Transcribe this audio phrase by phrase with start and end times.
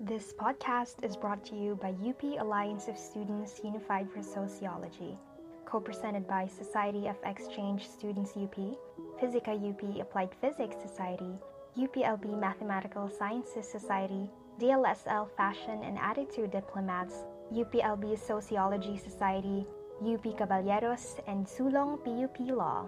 [0.00, 5.16] This podcast is brought to you by UP Alliance of Students Unified for Sociology,
[5.64, 8.54] co presented by Society of Exchange Students UP,
[9.18, 11.32] Physica UP Applied Physics Society,
[11.78, 14.28] UPLB Mathematical Sciences Society,
[14.60, 17.24] DLSL Fashion and Attitude Diplomats,
[17.54, 19.66] UPLB Sociology Society,
[20.04, 22.86] UP Caballeros, and Sulong PUP Law.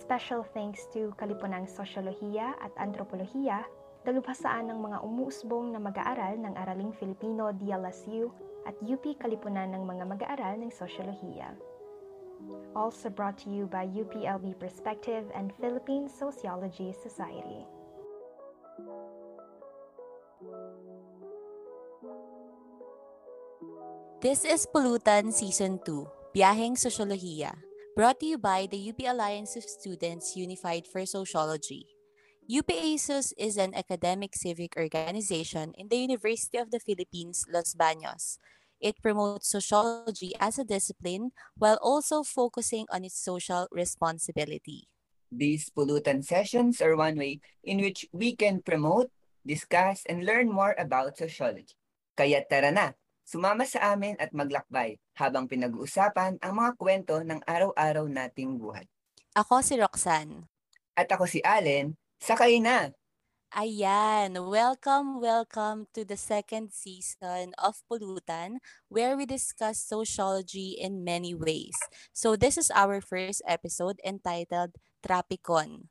[0.00, 3.68] Special thanks to Kalipunang Sosyolohiya at Antropolohiya
[4.06, 8.30] dalubhasaan ng mga umuusbong na mag-aaral ng Araling Filipino DLSU
[8.68, 11.56] at UP Kalipunan ng mga mag-aaral ng Sosyolohiya.
[12.78, 17.66] Also brought to you by UPLB Perspective and Philippine Sociology Society.
[24.18, 27.54] This is Pulutan Season 2, Biyaheng Sosyolohiya,
[27.94, 31.97] brought to you by the UP Alliance of Students Unified for Sociology.
[32.48, 38.40] UPASUS is an academic civic organization in the University of the Philippines, Los Baños.
[38.80, 44.88] It promotes sociology as a discipline while also focusing on its social responsibility.
[45.28, 49.12] These pollutant sessions are one way in which we can promote,
[49.44, 51.76] discuss, and learn more about sociology.
[52.16, 52.96] Kaya tara na,
[53.28, 58.88] sumama sa amin at maglakbay habang pinag-uusapan ang mga kwento ng araw-araw nating buhay.
[59.36, 60.48] Ako si Roxanne.
[60.96, 62.90] At ako si Allen, Sakay na!
[63.54, 68.60] Ayan, welcome, welcome to the second season of Pulutan
[68.92, 71.78] where we discuss sociology in many ways.
[72.12, 75.88] So this is our first episode entitled Trapicon.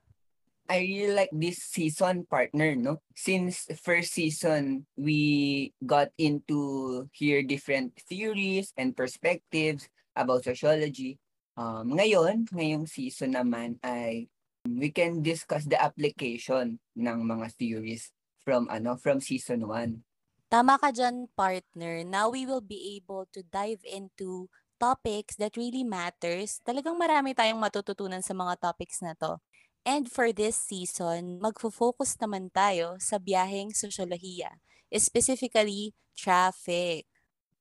[0.67, 2.99] I really like this season partner, no?
[3.15, 11.17] Since first season, we got into hear different theories and perspectives about sociology.
[11.55, 14.27] Um, ngayon, ngayong season naman ay
[14.75, 18.11] we can discuss the application ng mga theories
[18.43, 20.03] from ano from season 1.
[20.47, 22.07] Tama ka dyan, partner.
[22.07, 24.47] Now we will be able to dive into
[24.79, 26.63] topics that really matters.
[26.63, 29.43] Talagang marami tayong matututunan sa mga topics na to.
[29.83, 34.59] And for this season, magfo-focus naman tayo sa biyaheng sosyolohiya,
[34.95, 37.07] specifically traffic.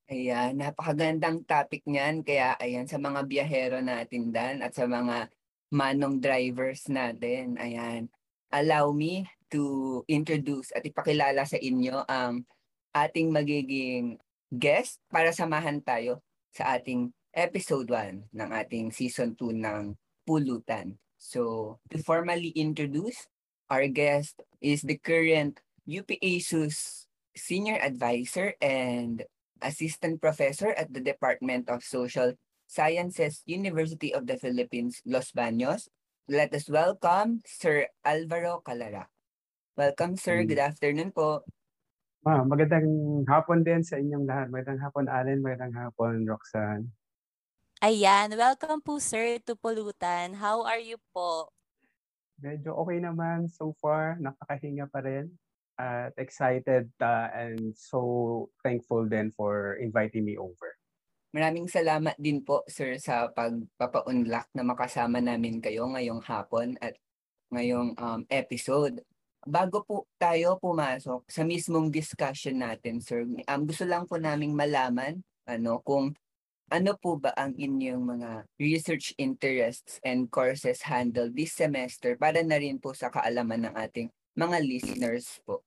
[0.07, 2.23] Ayan, napakagandang topic niyan.
[2.23, 5.31] Kaya ayan, sa mga biyahero natin dan at sa mga
[5.71, 7.59] manong drivers natin.
[7.59, 8.09] Ayan.
[8.55, 12.47] Allow me to introduce at ipakilala sa inyo ang
[12.95, 14.19] ating magiging
[14.51, 16.23] guest para samahan tayo
[16.55, 19.93] sa ating episode 1 ng ating season 2 ng
[20.27, 20.99] Pulutan.
[21.21, 23.29] So, to formally introduce,
[23.71, 27.07] our guest is the current UP ASUS
[27.37, 29.23] Senior Advisor and
[29.61, 32.33] Assistant Professor at the Department of Social
[32.67, 35.89] Sciences, University of the Philippines, Los Baños.
[36.27, 39.07] Let us welcome Sir Alvaro Calara.
[39.79, 40.43] Welcome, sir.
[40.43, 40.51] Hmm.
[40.51, 41.47] Good afternoon po.
[42.27, 44.51] Ah, magandang hapon din sa inyong lahat.
[44.51, 45.39] Magandang hapon, Allen.
[45.39, 46.91] Magandang hapon, Roxanne.
[47.79, 48.35] Ayan.
[48.35, 50.35] Welcome po, sir, to Pulutan.
[50.35, 51.55] How are you po?
[52.43, 54.19] Medyo okay naman so far.
[54.19, 55.31] Nakakahinga pa rin.
[55.77, 60.76] At excited uh, and so thankful then for inviting me over.
[61.37, 66.97] Maraming salamat din po, sir, sa pagpapaunlak na makasama namin kayo ngayong hapon at
[67.53, 69.05] ngayong um, episode.
[69.45, 75.21] Bago po tayo pumasok sa mismong discussion natin, sir, um, gusto lang po naming malaman
[75.45, 76.17] ano, kung
[76.73, 82.57] ano po ba ang inyong mga research interests and courses handled this semester para na
[82.57, 84.09] rin po sa kaalaman ng ating
[84.41, 85.61] mga listeners po?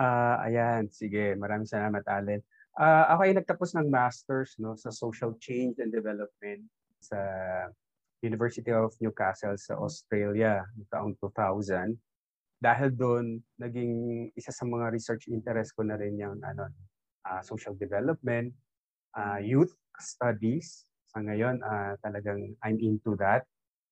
[0.00, 1.36] Ah, uh, ayan, sige.
[1.36, 2.40] Maraming salamat, Allen.
[2.74, 6.66] Uh, ako ay nagtapos ng master's no sa social change and development
[6.98, 7.18] sa
[8.18, 11.94] University of Newcastle sa Australia noong taong 2000.
[12.58, 16.66] Dahil doon naging isa sa mga research interest ko na rin yung ano
[17.28, 18.50] uh, social development,
[19.14, 20.88] uh, youth studies.
[21.12, 23.46] Sa ngayon uh, talagang I'm into that.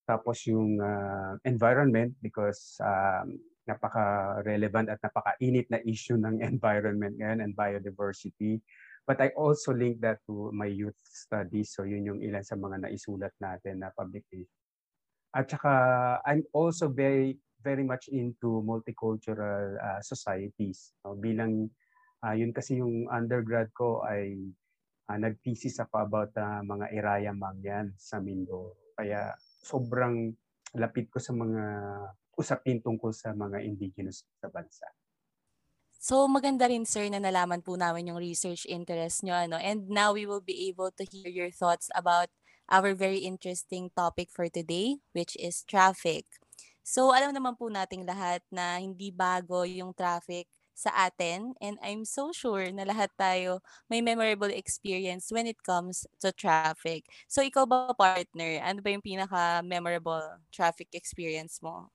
[0.08, 3.38] Tapos yung uh, environment because um,
[3.68, 8.58] napaka-relevant at napaka-init na issue ng environment ngayon and biodiversity.
[9.02, 11.74] But I also link that to my youth studies.
[11.74, 14.50] So yun yung ilan sa mga naisulat natin na publication.
[15.34, 15.72] At saka
[16.22, 20.94] I'm also very very much into multicultural uh, societies.
[21.02, 21.18] No?
[21.18, 21.70] Bilang
[22.22, 24.38] uh, yun kasi yung undergrad ko ay
[25.10, 28.94] uh, nag-thesis ako about uh, mga Iraya Mangyan sa Mindoro.
[28.94, 30.30] Kaya sobrang
[30.78, 31.62] lapit ko sa mga
[32.36, 34.88] usapin tungkol sa mga indigenous sa bansa.
[36.02, 39.38] So maganda rin sir na nalaman po namin yung research interest nyo.
[39.38, 39.54] Ano?
[39.54, 42.26] And now we will be able to hear your thoughts about
[42.66, 46.26] our very interesting topic for today, which is traffic.
[46.82, 52.02] So alam naman po nating lahat na hindi bago yung traffic sa atin and I'm
[52.02, 57.06] so sure na lahat tayo may memorable experience when it comes to traffic.
[57.30, 61.94] So ikaw ba partner, ano ba yung pinaka-memorable traffic experience mo?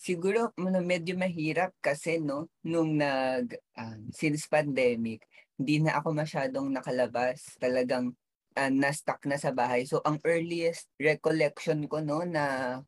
[0.00, 0.48] Siguro
[0.80, 5.28] medyo mahirap kasi no nung nag um, since pandemic
[5.60, 7.60] hindi na ako masyadong nakalabas.
[7.60, 8.16] Talagang
[8.56, 9.84] uh, na-stuck na sa bahay.
[9.84, 12.80] So ang earliest recollection ko no na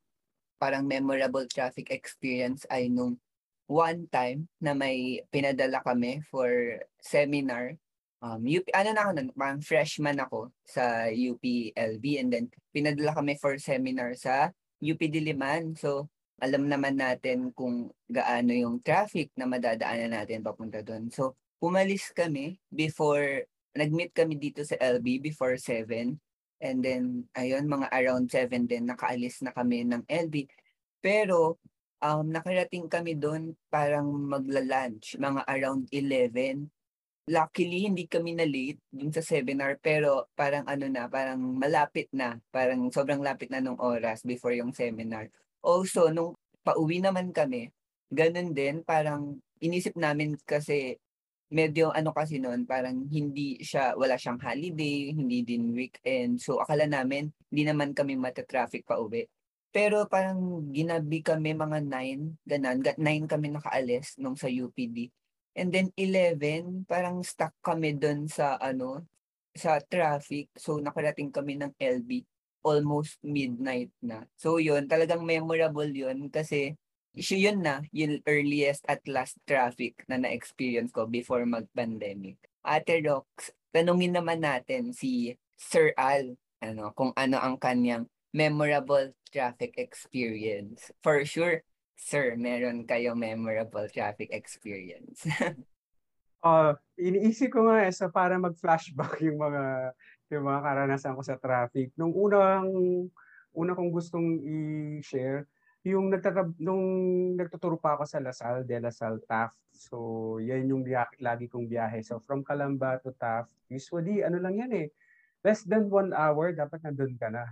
[0.57, 3.21] parang memorable traffic experience ay nung
[3.69, 7.77] one time na may pinadala kami for seminar.
[8.23, 13.59] Um, UP, ano na ako parang freshman ako sa UPLB and then pinadala kami for
[13.61, 15.75] seminar sa UP Diliman.
[15.75, 16.07] So,
[16.43, 21.07] alam naman natin kung gaano yung traffic na madadaanan natin papunta doon.
[21.15, 23.47] So, pumalis kami before,
[23.79, 26.19] nag-meet kami dito sa LB before 7
[26.63, 30.47] And then, ayun, mga around 7 din, nakaalis na kami ng LB.
[31.03, 31.59] Pero,
[31.99, 36.71] um, nakarating kami doon parang magla-lunch, mga around 11.
[37.27, 42.39] Luckily, hindi kami na late dun sa seminar, pero parang ano na, parang malapit na.
[42.55, 45.31] Parang sobrang lapit na nung oras before yung seminar.
[45.63, 46.35] Also, nung
[46.67, 47.71] pauwi naman kami,
[48.13, 50.99] ganun din, parang inisip namin kasi
[51.53, 56.41] medyo ano kasi noon, parang hindi siya, wala siyang holiday, hindi din weekend.
[56.41, 59.29] So akala namin, hindi naman kami mata-traffic pa uwi.
[59.73, 65.13] Pero parang ginabi kami mga 9, ganan, 9 kami nakaalis nung sa UPD.
[65.53, 69.05] And then 11, parang stuck kami doon sa ano,
[69.53, 70.49] sa traffic.
[70.57, 72.25] So nakarating kami ng LB
[72.63, 74.27] almost midnight na.
[74.39, 76.79] So yun, talagang memorable yun kasi
[77.13, 82.41] issue yun na, yung earliest at last traffic na na-experience ko before mag-pandemic.
[82.65, 89.77] Ate Rox, tanungin naman natin si Sir Al, ano, kung ano ang kanyang memorable traffic
[89.77, 90.89] experience.
[91.05, 91.61] For sure,
[92.01, 95.29] sir, meron kayo memorable traffic experience.
[96.43, 99.93] uh, iniisip ko nga eh, sa para mag-flashback yung mga
[100.33, 101.93] yung mga karanasan ko sa traffic.
[101.95, 102.69] Nung unang
[103.53, 105.45] una kong gustong i-share,
[105.83, 106.85] yung nagtatab nung
[107.35, 109.59] nagtuturo pa ako sa Lasal, de Lasal Taft.
[109.75, 112.01] So, yan yung biyak, lagi kong biyahe.
[112.07, 114.89] So, from Calamba to Taft, usually, ano lang yan eh,
[115.43, 117.51] less than one hour, dapat nandun ka na.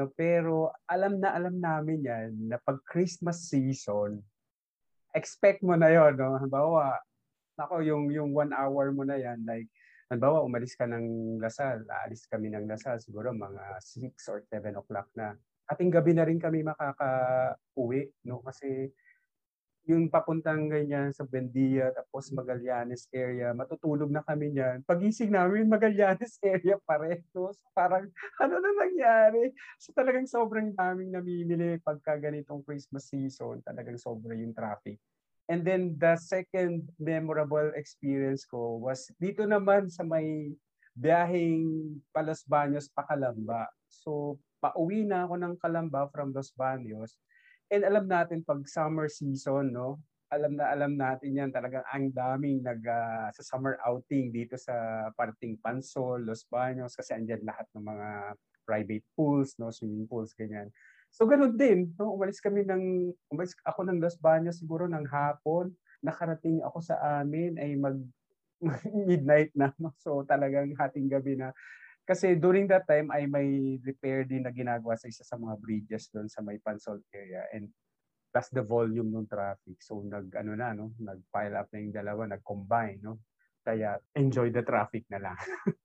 [0.00, 4.22] No, pero alam na alam namin yan na pag Christmas season,
[5.12, 6.38] expect mo na yon no?
[6.38, 6.96] Halimbawa,
[7.58, 9.68] ako yung yung one hour mo na yan, like,
[10.08, 15.08] halimbawa, umalis ka ng Lasal, aalis kami ng Lasal, siguro mga 6 or 7 o'clock
[15.14, 15.36] na
[15.68, 18.40] ating gabi na rin kami makaka-uwi, no?
[18.40, 18.88] Kasi
[19.88, 24.84] yung papuntang ganyan sa Bendia, tapos Magallanes area, matutulog na kami niyan.
[24.84, 27.24] Pagising namin, Magallanes area pa rin.
[27.32, 28.04] So, parang,
[28.36, 29.48] ano na nangyari?
[29.80, 33.64] So, talagang sobrang daming namimili pagka ganitong Christmas season.
[33.64, 35.00] Talagang sobrang yung traffic.
[35.48, 40.52] And then, the second memorable experience ko was dito naman sa may
[40.92, 43.64] biyaheng Palos Baños, Pakalamba.
[43.88, 47.16] So, pauwi na ako ng Kalamba from Los Baños.
[47.72, 50.02] And alam natin pag summer season, no?
[50.28, 55.08] Alam na alam natin yan talagang ang daming nag uh, sa summer outing dito sa
[55.16, 58.08] parting Pansol, Los Baños kasi andyan lahat ng mga
[58.68, 60.68] private pools, no, swimming pools ganyan.
[61.12, 62.14] So ganoon din, no?
[62.14, 65.72] umalis kami ng umalis ako ng Los Baños siguro ng hapon,
[66.04, 67.98] nakarating ako sa amin ay mag
[69.08, 69.94] midnight na, no?
[69.98, 71.54] So talagang hating gabi na
[72.08, 76.08] kasi during that time ay may repair din na ginagawa sa isa sa mga bridges
[76.08, 77.68] doon sa may Pansol area and
[78.32, 79.76] plus the volume ng traffic.
[79.80, 83.20] So nag ano na no, nag-pile up na yung dalawa, nag-combine no.
[83.60, 85.36] Kaya enjoy the traffic na lang.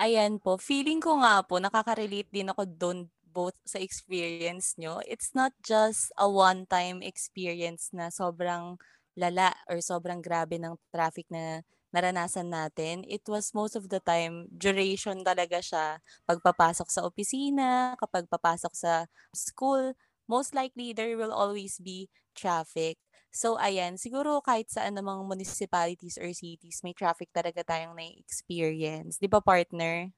[0.00, 2.98] Ayan po, feeling ko nga po nakaka-relate din ako doon
[3.36, 5.04] both sa experience nyo.
[5.04, 8.80] It's not just a one-time experience na sobrang
[9.12, 11.60] lala or sobrang grabe ng traffic na
[11.96, 15.96] naranasan natin, it was most of the time, duration talaga siya.
[16.28, 19.96] Pagpapasok sa opisina, kapag papasok sa school,
[20.28, 23.00] most likely there will always be traffic.
[23.32, 29.16] So ayan, siguro kahit sa anumang municipalities or cities, may traffic talaga tayong na-experience.
[29.16, 30.12] Di ba partner?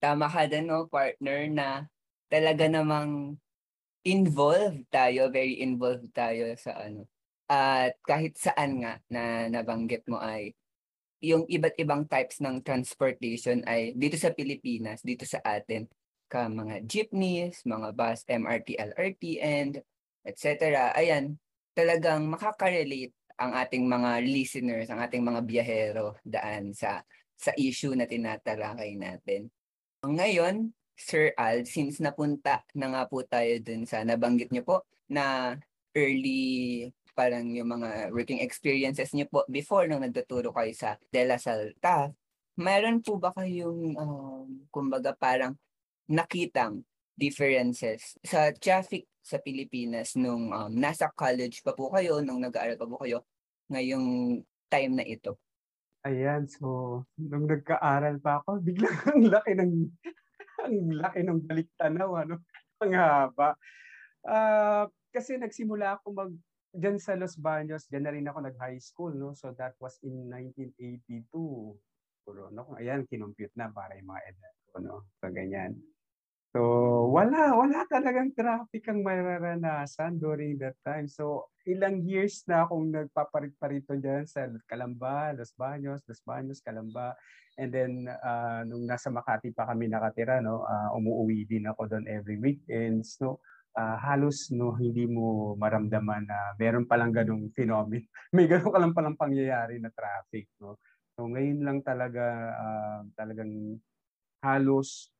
[0.00, 1.88] Tama ka din, no, partner, na
[2.30, 3.38] talaga namang
[4.06, 7.06] involved tayo, very involved tayo sa ano.
[7.46, 10.54] At kahit saan nga na nabanggit mo ay
[11.22, 15.86] yung iba't ibang types ng transportation ay dito sa Pilipinas, dito sa atin,
[16.26, 19.72] ka mga jeepneys, mga bus, MRT, LRT, and
[20.26, 20.90] etc.
[20.98, 21.38] Ayan,
[21.74, 27.02] talagang makaka-relate ang ating mga listeners, ang ating mga biyahero daan sa
[27.36, 29.52] sa issue na tinatalakay natin.
[30.02, 34.76] Ngayon, Sir Al, since napunta na nga po tayo dun sa nabanggit niyo po
[35.12, 35.54] na
[35.92, 41.40] early parang yung mga working experiences niyo po before nung nagtuturo kayo sa De La
[41.40, 42.12] Salle TAF,
[42.60, 45.56] meron po ba kayong, um, kumbaga parang
[46.12, 46.84] nakitang
[47.16, 52.86] differences sa traffic sa Pilipinas nung um, nasa college pa po kayo, nung nag-aaral pa
[52.86, 53.24] po kayo,
[53.72, 54.38] ngayong
[54.68, 55.40] time na ito?
[56.04, 59.72] Ayan, so nung nagka-aral pa ako, biglang ang laki ng
[60.66, 62.42] ang laki ng baliktanaw, ano?
[62.84, 63.56] Ang haba.
[64.20, 66.32] Uh, kasi nagsimula ako mag
[66.76, 69.32] diyan sa Los Baños, diyan na rin ako nag-high school, no?
[69.32, 71.24] So that was in 1982.
[72.26, 72.76] Puro, no?
[72.76, 74.96] Ayan, kinumpute na para yung mga edad ko, no?
[75.22, 75.80] So, ganyan.
[76.56, 81.04] So, wala, wala talagang traffic ang mararanasan during that time.
[81.04, 87.12] So, ilang years na akong nagpaparit-parito dyan sa Calamba, Los Baños, Los Baños, Calamba.
[87.60, 92.08] And then, uh, nung nasa Makati pa kami nakatira, no, uh, umuwi din ako doon
[92.08, 93.36] every weekends, no
[93.76, 98.08] uh, halos no hindi mo maramdaman na meron palang ganung phenomenon.
[98.36, 100.80] May ganun ka lang palang pangyayari na traffic, no.
[101.20, 102.24] So ngayon lang talaga
[102.56, 103.76] uh, talagang
[104.40, 105.12] halos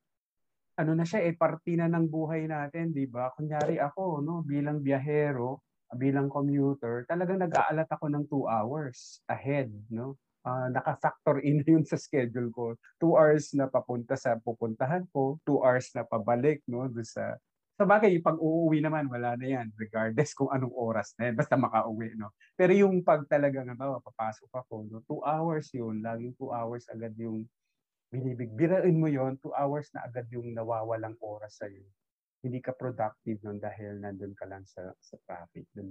[0.77, 3.33] ano na siya eh parte na ng buhay natin, 'di ba?
[3.33, 5.65] Kunyari ako, no, bilang biyahero,
[5.97, 10.19] bilang commuter, talagang nag-aalat ako ng 2 hours ahead, no?
[10.47, 12.65] Uh, naka-factor in yun sa schedule ko.
[13.03, 17.35] 2 hours na papunta sa pupuntahan ko, 2 hours na pabalik, no, do sa
[17.77, 21.61] sa bagay, pag uuwi naman, wala na yan, regardless kung anong oras na yan, basta
[21.61, 22.33] makauwi, no?
[22.57, 25.05] Pero yung pag talaga nga ba, papasok ako, no?
[25.05, 27.45] Two hours yun, laging two hours agad yung
[28.11, 28.53] binibig.
[28.55, 31.83] Birain mo yon two hours na agad yung nawawalang oras sa'yo.
[32.45, 35.67] Hindi ka productive nun dahil nandun ka lang sa, sa traffic.
[35.75, 35.91] Dun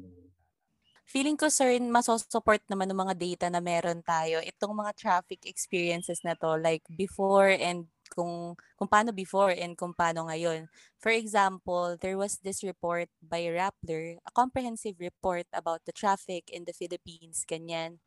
[1.05, 4.41] Feeling ko, sir, masosupport naman ng mga data na meron tayo.
[4.41, 9.93] Itong mga traffic experiences na to, like before and kung kung paano before and kung
[9.93, 10.65] paano ngayon.
[10.97, 16.65] For example, there was this report by Rappler, a comprehensive report about the traffic in
[16.65, 18.01] the Philippines, ganyan.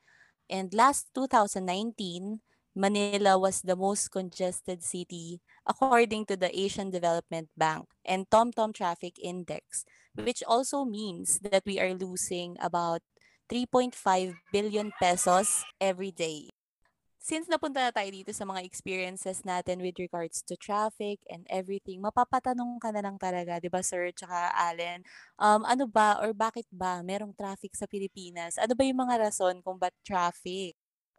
[0.51, 2.43] And last 2019,
[2.79, 9.19] Manila was the most congested city according to the Asian Development Bank and TomTom Traffic
[9.19, 9.83] Index,
[10.15, 13.03] which also means that we are losing about
[13.51, 13.99] 3.5
[14.55, 16.55] billion pesos every day
[17.29, 22.01] since napunta na tayo dito sa mga experiences natin with regards to traffic and everything,
[22.01, 25.05] mapapatanong ka na lang talaga, di ba sir, tsaka Allen,
[25.37, 28.57] um, ano ba or bakit ba merong traffic sa Pilipinas?
[28.57, 30.73] Ano ba yung mga rason kung ba't traffic?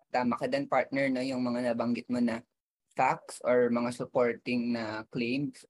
[0.09, 2.41] Tama ka din partner, no, yung mga nabanggit mo na
[2.97, 5.63] facts or mga supporting na claims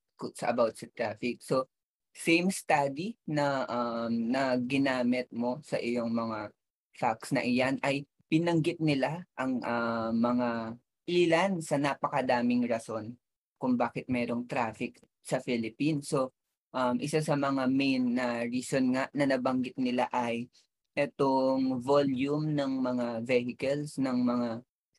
[0.44, 1.40] about sa traffic.
[1.44, 1.68] So,
[2.10, 6.50] same study na um, na ginamit mo sa iyong mga
[6.98, 10.74] facts na iyan ay binanggit nila ang uh, mga
[11.10, 13.14] ilan sa napakadaming rason
[13.58, 16.10] kung bakit merong traffic sa Philippines.
[16.10, 16.32] So,
[16.74, 20.46] um, isa sa mga main na reason nga na nabanggit nila ay
[20.94, 24.48] itong volume ng mga vehicles, ng mga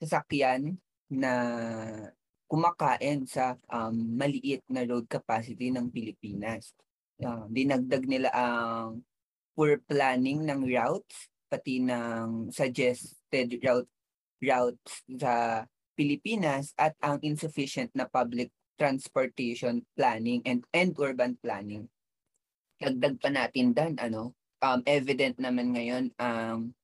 [0.02, 0.76] sasakyan
[1.12, 1.34] na
[2.48, 6.76] kumakain sa um, maliit na road capacity ng Pilipinas.
[7.22, 9.04] Uh, dinagdag nila ang
[9.56, 13.92] poor planning ng routes, pati ng suggest selected route
[14.44, 15.64] routes sa
[15.96, 21.88] Pilipinas at ang insufficient na public transportation planning and, and urban planning.
[22.82, 26.80] Dagdag pa natin dan ano, um, evident naman ngayon ang um,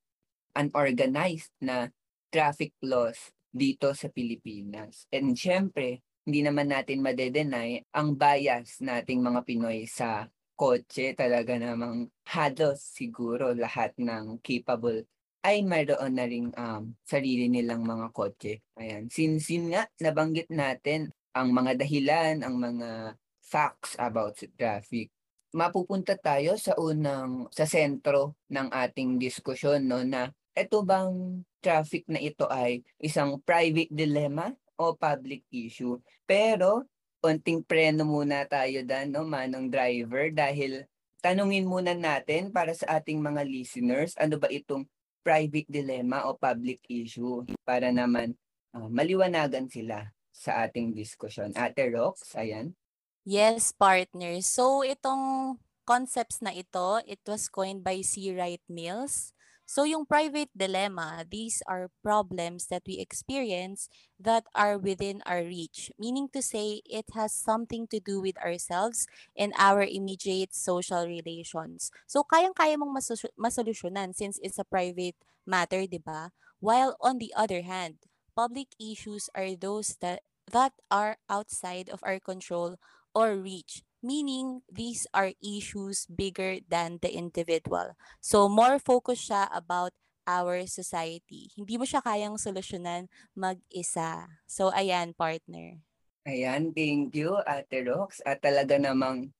[0.57, 1.93] unorganized na
[2.33, 5.05] traffic laws dito sa Pilipinas.
[5.13, 11.15] And syempre, hindi naman natin madedenay ang bias nating mga Pinoy sa kotse.
[11.15, 15.07] Talaga namang halos siguro lahat ng capable
[15.45, 18.59] ay mayroon na ring um, sarili nilang mga kotse.
[18.75, 19.07] Ayan.
[19.07, 25.07] Since yun nga, nabanggit natin ang mga dahilan, ang mga facts about traffic.
[25.57, 32.21] Mapupunta tayo sa unang, sa sentro ng ating diskusyon, no, na ito bang traffic na
[32.21, 35.97] ito ay isang private dilemma o public issue.
[36.29, 36.85] Pero,
[37.17, 40.85] konting preno muna tayo dan, no, manong driver, dahil
[41.25, 44.85] tanungin muna natin para sa ating mga listeners, ano ba itong
[45.25, 48.37] private dilemma o public issue para naman
[48.77, 51.49] uh, maliwanagan sila sa ating diskusyon.
[51.57, 52.77] Ate Rox, ayan.
[53.27, 54.39] Yes, partner.
[54.39, 58.31] So itong concepts na ito, it was coined by C.
[58.31, 59.33] Wright Mills
[59.67, 65.91] So yung private dilemma, these are problems that we experience that are within our reach,
[65.99, 71.91] meaning to say it has something to do with ourselves and our immediate social relations.
[72.07, 76.31] So kayang-kaya mong masos- masolusyonan since it's a private matter, 'di ba?
[76.63, 77.99] While on the other hand,
[78.39, 82.79] public issues are those that that are outside of our control
[83.17, 87.97] or reach meaning these are issues bigger than the individual.
[88.21, 89.91] So more focus siya about
[90.27, 91.49] our society.
[91.55, 94.27] Hindi mo siya kayang solusyonan mag-isa.
[94.45, 95.81] So ayan, partner.
[96.27, 98.19] Ayan, thank you, Ate Rox.
[98.27, 99.31] At talaga namang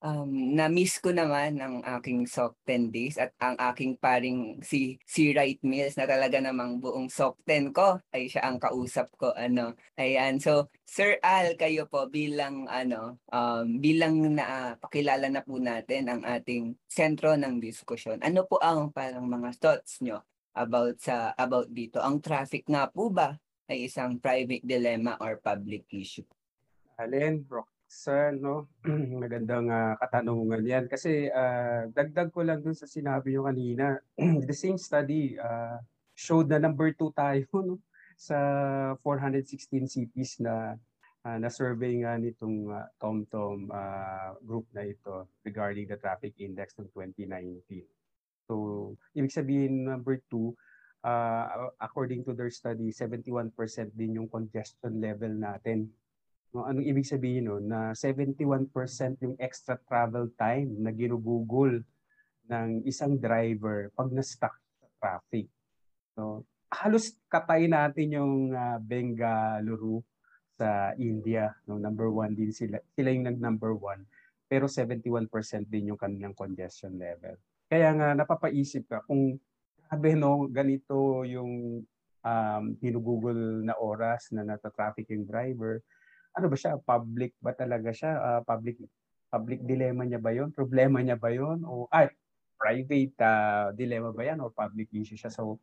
[0.00, 5.60] um, na-miss ko naman ang aking Sokten days at ang aking paring si si Wright
[5.60, 9.76] Mills na talaga namang buong Sokten ko ay siya ang kausap ko ano.
[10.00, 16.08] Ayan, so Sir Al kayo po bilang ano um, bilang na pakilala na po natin
[16.08, 18.20] ang ating sentro ng diskusyon.
[18.24, 20.24] Ano po ang parang mga thoughts nyo
[20.56, 22.00] about sa about dito?
[22.00, 23.36] Ang traffic nga po ba
[23.70, 26.26] ay isang private dilemma or public issue?
[27.00, 27.46] Alin,
[27.90, 28.70] Roxanne, no?
[29.18, 30.86] Magandang uh, katanungan yan.
[30.86, 33.98] Kasi uh, dagdag ko lang dun sa sinabi nyo kanina,
[34.46, 35.74] the same study uh,
[36.14, 37.82] showed na number two tayo no?
[38.14, 38.38] sa
[39.02, 40.78] 416 cities na
[41.26, 46.86] uh, na-survey nga nitong uh, TomTom uh, group na ito regarding the traffic index ng
[46.94, 47.82] 2019.
[48.46, 50.54] So, ibig sabihin number two,
[51.02, 53.50] uh, according to their study, 71%
[53.98, 55.90] din yung congestion level natin.
[56.50, 57.62] No, anong ibig sabihin no?
[57.62, 58.70] Na 71%
[59.22, 61.78] yung extra travel time na ginugugol
[62.50, 65.46] ng isang driver pag na-stuck sa traffic.
[66.18, 70.02] So, halos katay natin yung uh, Bengaluru
[70.58, 71.54] sa India.
[71.70, 71.78] No?
[71.78, 72.82] Number one din sila.
[72.98, 74.02] Sila yung nag-number one.
[74.50, 75.30] Pero 71%
[75.70, 77.38] din yung kanilang congestion level.
[77.70, 79.38] Kaya nga napapaisip ka kung
[79.86, 81.82] sabi no, ganito yung
[82.22, 85.82] um, hinugugol na oras na nata-traffic yung driver,
[86.34, 86.78] ano ba siya?
[86.78, 88.12] Public ba talaga siya?
[88.18, 88.78] Uh, public
[89.30, 92.10] public dilemma niya ba yon Problema niya ba yon O ay,
[92.58, 94.42] private uh, dilemma ba yan?
[94.42, 95.30] O public issue siya?
[95.30, 95.62] So,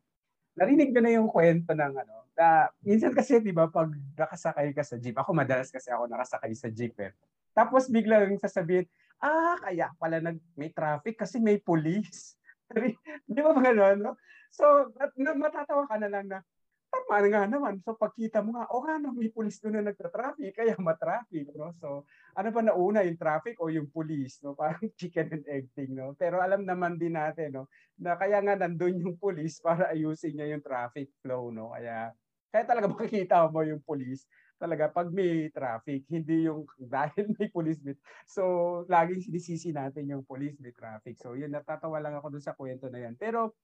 [0.56, 2.14] narinig ko na yung kwento ng ano.
[2.34, 6.52] Na, minsan kasi, di ba, pag nakasakay ka sa jeep, ako madalas kasi ako nakasakay
[6.56, 7.12] sa jeep eh.
[7.54, 8.86] Tapos biglang sasabihin,
[9.22, 12.38] ah, kaya pala nag, may traffic kasi may police.
[13.26, 13.98] Di ba mga gano'n?
[13.98, 14.14] No?
[14.54, 16.40] So, at, matatawa ka na lang na,
[16.88, 17.80] tama nga naman.
[17.84, 21.48] So, pagkita mo nga, o oh, nga, no, may pulis doon na nagtra-traffic, kaya matraffic.
[21.56, 21.72] No?
[21.80, 24.40] So, ano pa nauna, yung traffic o yung pulis?
[24.44, 24.52] No?
[24.56, 25.92] Parang chicken and egg thing.
[25.96, 26.12] No?
[26.16, 27.64] Pero alam naman din natin no,
[28.00, 31.52] na kaya nga nandun yung pulis para ayusin niya yung traffic flow.
[31.52, 31.72] No?
[31.72, 32.12] Kaya,
[32.52, 34.24] kaya talaga makikita mo yung pulis
[34.58, 37.94] talaga pag may traffic, hindi yung dahil may police bit.
[38.26, 41.14] So, laging sinisisi natin yung police may traffic.
[41.22, 43.14] So, yun, natatawa lang ako dun sa kwento na yan.
[43.14, 43.54] Pero,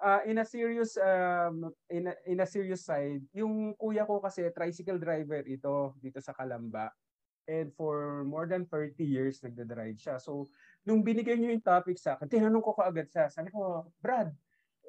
[0.00, 4.48] uh, in a serious um, in, a, in a serious side, yung kuya ko kasi
[4.50, 6.90] tricycle driver ito dito sa Kalamba.
[7.44, 10.16] And for more than 30 years nagda-drive siya.
[10.16, 10.48] So,
[10.88, 13.28] nung binigay niyo yung topic sa akin, tinanong ko kaagad siya.
[13.28, 14.32] Sabi ko, Brad,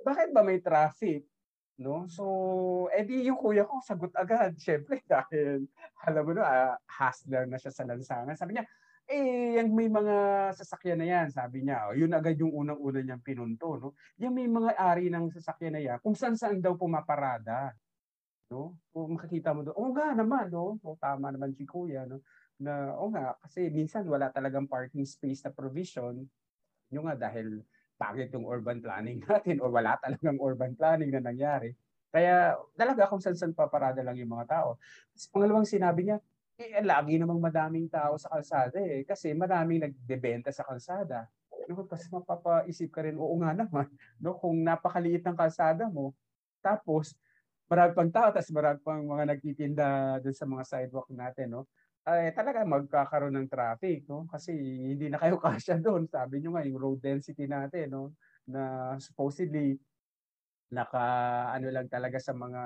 [0.08, 1.28] bakit ba may traffic?
[1.76, 2.08] No?
[2.08, 4.56] So, edi yung kuya ko sagot agad.
[4.64, 5.68] Syempre dahil
[6.08, 8.40] alam mo no, uh, hustler na siya sa lansangan.
[8.40, 8.64] Sabi niya,
[9.06, 10.16] eh, yung may mga
[10.58, 11.90] sasakyan na yan, sabi niya.
[11.90, 13.78] Oh, yun agad yung unang-una niyang pinunto.
[13.78, 13.90] No?
[14.18, 17.78] Yung may mga ari ng sasakyan na yan, kung saan-saan daw pumaparada.
[18.50, 18.78] No?
[18.90, 20.82] Kung makikita mo doon, oh nga naman, no?
[20.82, 22.10] O, tama naman si kuya.
[22.10, 22.22] No?
[22.58, 26.26] Na, oh nga, kasi minsan wala talagang parking space na provision.
[26.90, 27.62] Yung nga dahil
[27.96, 31.78] pangit yung urban planning natin o wala talagang urban planning na nangyari.
[32.10, 34.80] Kaya talaga kung saan saan paparada lang yung mga tao.
[35.14, 36.18] Tapos pangalawang sinabi niya,
[36.56, 39.04] eh, lagi namang madaming tao sa kalsada eh.
[39.04, 41.28] Kasi maraming nagbebenta sa kalsada.
[41.68, 43.90] No, kasi mapapaisip ka rin, oo nga naman,
[44.24, 46.14] no, kung napakaliit ng kalsada mo,
[46.62, 47.18] tapos
[47.66, 49.88] marami pang tao, tapos marami pang mga nagtitinda
[50.22, 51.62] doon sa mga sidewalk natin, no,
[52.06, 54.30] ay talaga magkakaroon ng traffic no?
[54.30, 54.54] Kasi
[54.94, 58.14] hindi na kayo kasya doon sabi niyo nga yung road density natin no?
[58.46, 59.82] Na supposedly
[60.76, 61.06] naka
[61.56, 62.62] ano lang talaga sa mga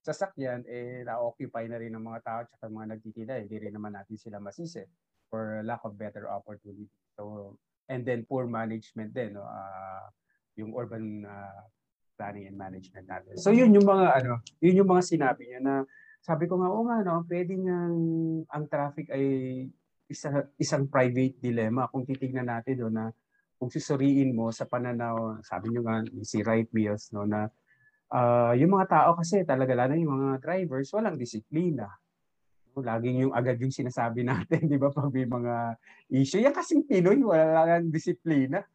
[0.00, 4.16] sasakyan eh na-occupy na rin ng mga tao at mga nagtitinda hindi rin naman natin
[4.16, 4.80] sila masisi
[5.28, 6.88] for lack of better opportunity.
[7.12, 7.54] So
[7.92, 9.44] and then poor management din no?
[9.44, 10.08] Uh,
[10.56, 11.68] yung urban uh,
[12.16, 13.36] planning and management natin.
[13.36, 15.74] So yun yung mga ano yun yung mga sinabi niya na
[16.22, 17.78] sabi ko nga, oo nga, no, pwede nga
[18.54, 19.26] ang traffic ay
[20.06, 21.90] isa, isang private dilemma.
[21.90, 23.10] Kung titignan natin do na
[23.62, 27.46] kung susuriin mo sa pananaw, sabi nyo nga, si Right Wheels, no, na
[28.10, 31.86] uh, yung mga tao kasi talaga, lalo yung mga drivers, walang disiplina.
[32.74, 35.78] No, laging yung agad yung sinasabi natin, di ba, pag may mga
[36.10, 36.42] issue.
[36.42, 38.66] Yan kasing Pinoy, wala lang disiplina.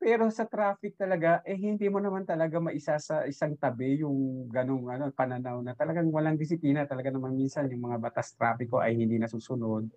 [0.00, 4.88] Pero sa traffic talaga, eh hindi mo naman talaga maisa sa isang tabi yung ganong
[4.88, 6.88] ano, pananaw na talagang walang disiplina.
[6.88, 9.92] Talaga naman minsan yung mga batas trapiko ay hindi nasusunod.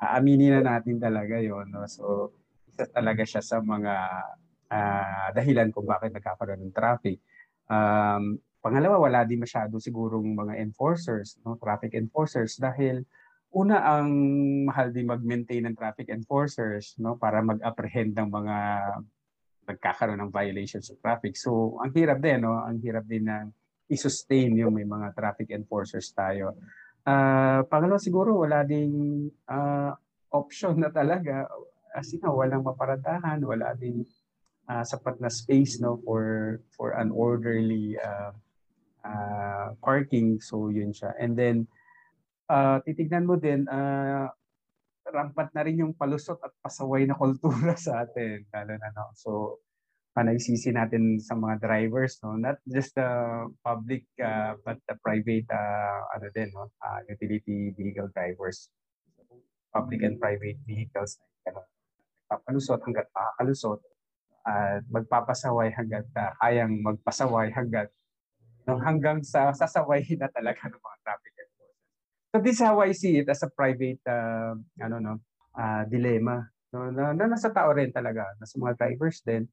[0.00, 1.84] Uh, aminin na natin talaga yon no?
[1.84, 2.32] So,
[2.74, 3.94] isa talaga siya sa mga
[4.74, 7.22] uh, dahilan kung bakit nagkakaroon ng traffic.
[7.70, 11.54] Um, pangalawa, wala din masyado sigurong mga enforcers, no?
[11.54, 13.06] traffic enforcers dahil
[13.54, 14.10] una ang
[14.66, 18.56] mahal din mag-maintain ng traffic enforcers no para mag-apprehend ng mga
[19.70, 21.38] nagkakaroon ng violations of traffic.
[21.38, 23.46] So ang hirap din no, ang hirap din na
[23.86, 26.58] i-sustain yung may mga traffic enforcers tayo.
[27.06, 29.94] Uh, pangalawa siguro wala ding uh,
[30.34, 31.46] option na talaga
[31.94, 34.04] as in, walang maparatahan, wala ding
[34.68, 38.32] uh, sapat na space no for for an orderly uh,
[39.06, 41.14] uh, parking so yun siya.
[41.16, 41.70] And then
[42.48, 44.28] uh, titignan mo din, uh,
[45.04, 48.44] rampat na rin yung palusot at pasaway na kultura sa atin.
[48.52, 49.12] Lalo na, no?
[49.16, 49.60] So,
[50.14, 52.38] panaysisi natin sa mga drivers, no?
[52.38, 53.08] Not just the
[53.60, 56.72] public, uh, but the private, uh, ano din, no?
[56.80, 58.72] Uh, utility vehicle drivers.
[59.74, 61.18] Public and private vehicles.
[61.50, 61.66] Ano,
[62.28, 63.80] papalusot hanggat makakalusot
[64.44, 67.88] at magpapasaway hanggat uh, kayang magpasaway hanggat
[68.68, 71.32] no, hanggang sa sasaway na talaga ng mga traffic
[72.34, 75.14] So this is how I see it as a private uh, ano no
[75.54, 76.42] uh, dilemma
[76.74, 79.46] no na, na nasa tao rin talaga nasa mga drivers din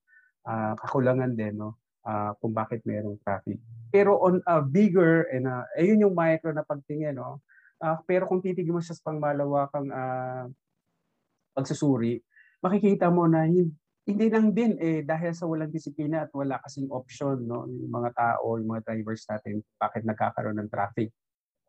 [0.50, 1.78] uh, kakulangan din no
[2.10, 3.62] uh, kung bakit mayroong traffic.
[3.94, 7.46] Pero on a bigger and uh, ayun yung micro na pagtingin no.
[7.82, 10.46] Uh, pero kung titignan mo siya sa pangmalawakang uh,
[11.54, 12.22] pagsusuri,
[12.62, 17.46] makikita mo na hindi, lang din eh dahil sa walang disiplina at wala kasing option
[17.46, 21.14] no yung mga tao, yung mga drivers natin bakit nagkakaroon ng traffic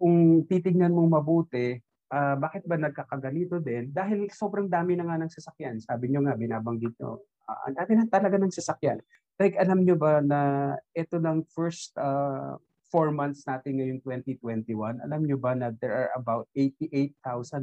[0.02, 1.78] kung titignan mong mabuti,
[2.10, 3.94] uh, bakit ba nagkakaganito din?
[3.94, 5.78] Dahil sobrang dami na nga ng sasakyan.
[5.78, 8.98] Sabi nyo nga, binabanggit nyo, uh, ang dami na talaga ng sasakyan.
[9.38, 12.58] Like, alam nyo ba na ito ng first uh,
[12.90, 17.62] four months natin ngayong 2021, alam nyo ba na there are about 88,155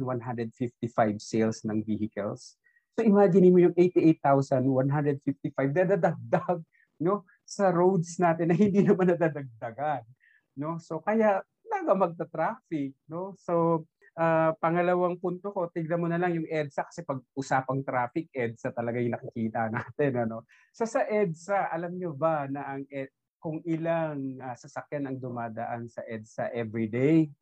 [1.20, 2.56] sales ng vehicles?
[2.96, 6.58] So imagine mo yung 88,155 dadadagdag
[7.00, 10.04] no, sa roads natin na hindi naman nadadagdagan.
[10.58, 10.76] No?
[10.82, 13.32] So kaya talaga magta-traffic, no?
[13.38, 13.86] So,
[14.18, 18.74] uh, pangalawang punto ko, tignan mo na lang yung EDSA kasi pag usapang traffic, EDSA
[18.74, 20.44] talaga yung nakikita natin, ano?
[20.74, 23.08] So sa EDSA, alam nyo ba na ang ed,
[23.40, 27.32] kung ilang uh, sasakyan ang dumadaan sa EDSA every day?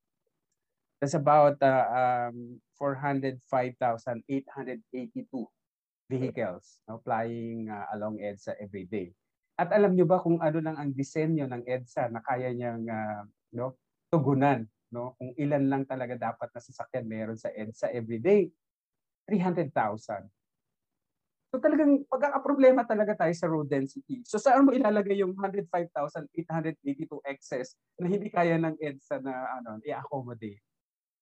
[1.02, 4.24] That's about uh, um, 405,882
[6.08, 9.12] vehicles no, flying uh, along EDSA every day.
[9.58, 13.26] At alam nyo ba kung ano lang ang disenyo ng EDSA na kaya niyang uh,
[13.58, 13.76] no,
[14.08, 18.48] tugunan no kung ilan lang talaga dapat na sasakyan meron sa EDSA everyday
[19.28, 19.68] 300,000
[21.48, 24.20] So talagang pagkakaproblema talaga tayo sa road density.
[24.28, 26.28] So saan mo ilalagay yung 105,882
[27.24, 30.60] excess na hindi kaya ng EDSA na ano, i-accommodate?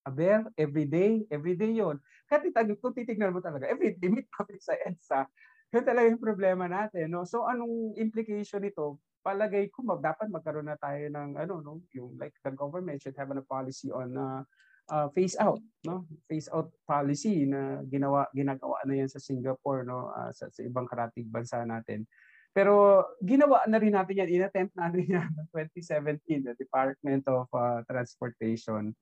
[0.06, 1.98] Aber, everyday, everyday yon.
[2.30, 5.26] Kasi kung titignan mo talaga, everyday meet kami sa EDSA.
[5.74, 7.10] Yun talaga yung problema natin.
[7.10, 7.26] No?
[7.26, 9.02] So anong implication nito?
[9.26, 13.18] palagay ko mag, dapat magkaroon na tayo ng ano no yung like the government should
[13.18, 14.46] have a policy on uh,
[14.94, 20.14] uh, phase out no phase out policy na ginawa ginagawa na yan sa Singapore no
[20.14, 22.06] uh, sa, sa ibang karatig bansa natin
[22.54, 27.82] pero ginawa na rin natin yan inattempt natin yan ng 2017 the Department of uh,
[27.90, 28.94] Transportation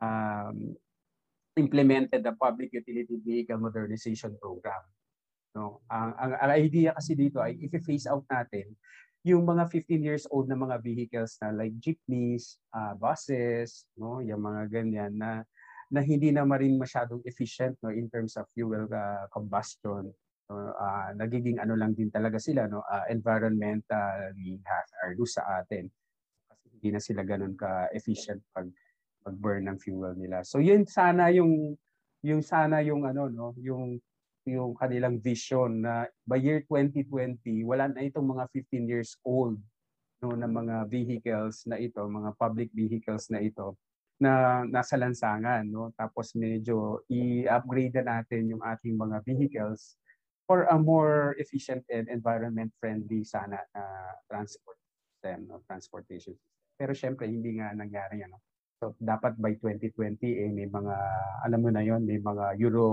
[0.00, 0.74] um,
[1.56, 4.82] implemented the Public Utility Vehicle Modernization Program
[5.50, 8.70] no ang, ang, ang idea kasi dito ay if phase out natin
[9.20, 14.40] yung mga 15 years old na mga vehicles na like jeepneys, uh, buses, no, yung
[14.40, 15.44] mga ganyan na
[15.90, 20.08] na hindi na marin masyadong efficient no in terms of fuel uh, combustion.
[20.48, 25.84] So, uh, nagiging ano lang din talaga sila no uh, environmentally hazardous sa atin.
[26.48, 28.72] Kasi hindi na sila ganoon ka efficient pag
[29.26, 30.42] mag-burn ng fuel nila.
[30.44, 31.76] So yun sana yung
[32.20, 34.00] yung sana yung ano no, yung
[34.48, 39.60] yung kanilang vision na by year 2020, wala na itong mga 15 years old
[40.24, 43.76] no, na mga vehicles na ito, mga public vehicles na ito
[44.20, 45.64] na nasa lansangan.
[45.64, 45.92] No?
[45.96, 49.96] Tapos medyo i-upgrade na natin yung ating mga vehicles
[50.44, 55.64] for a more efficient and environment-friendly sana na uh, transport system, no?
[55.64, 56.36] transportation.
[56.76, 58.32] Pero syempre, hindi nga nangyari yan.
[58.80, 60.96] So, dapat by 2020, eh, may mga,
[61.44, 62.88] alam mo na yon may mga Euro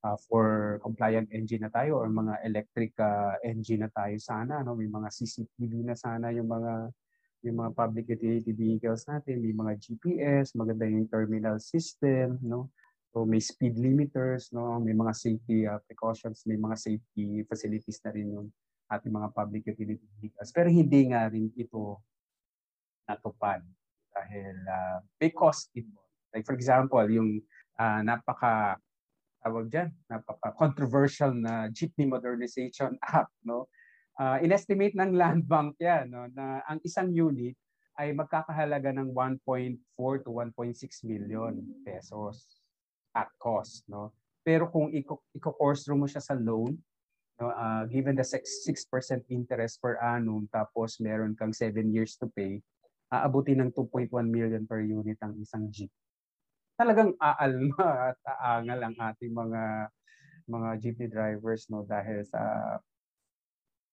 [0.00, 4.74] uh, for compliant engine na tayo or mga electric uh, engine na tayo sana no?
[4.74, 6.90] May mga CCTV na sana yung mga
[7.42, 9.42] yung mga public utility vehicles natin.
[9.42, 12.70] May mga GPS maganda yung terminal system no?
[13.12, 14.80] So may speed limiters no?
[14.82, 18.48] May mga safety uh, precautions may mga safety facilities na rin yung
[18.88, 20.50] ating mga public utility vehicles.
[20.52, 22.02] Pero hindi nga rin ito
[23.06, 23.60] natupad
[24.12, 27.40] dahil uh, may cost involved like for example yung
[27.76, 28.80] uh, napaka
[29.42, 33.34] tawag dyan, napaka-controversial na Jeepney Modernization Act.
[33.42, 33.66] No?
[34.14, 37.58] Uh, inestimate ng Land Bank yan no, na ang isang unit
[37.98, 41.52] ay magkakahalaga ng 1.4 to 1.6 million
[41.84, 42.62] pesos
[43.12, 44.16] at cost, no?
[44.40, 44.88] Pero kung
[45.36, 46.72] i-course mo siya sa loan,
[47.36, 52.26] no, uh, given the 6, 6% interest per annum tapos meron kang 7 years to
[52.32, 52.64] pay,
[53.12, 55.92] aabutin ng 2.1 million per unit ang isang jeep.
[56.80, 59.62] Talagang aalma at aangal ang ating mga
[60.48, 62.40] mga jeepney drivers no dahil sa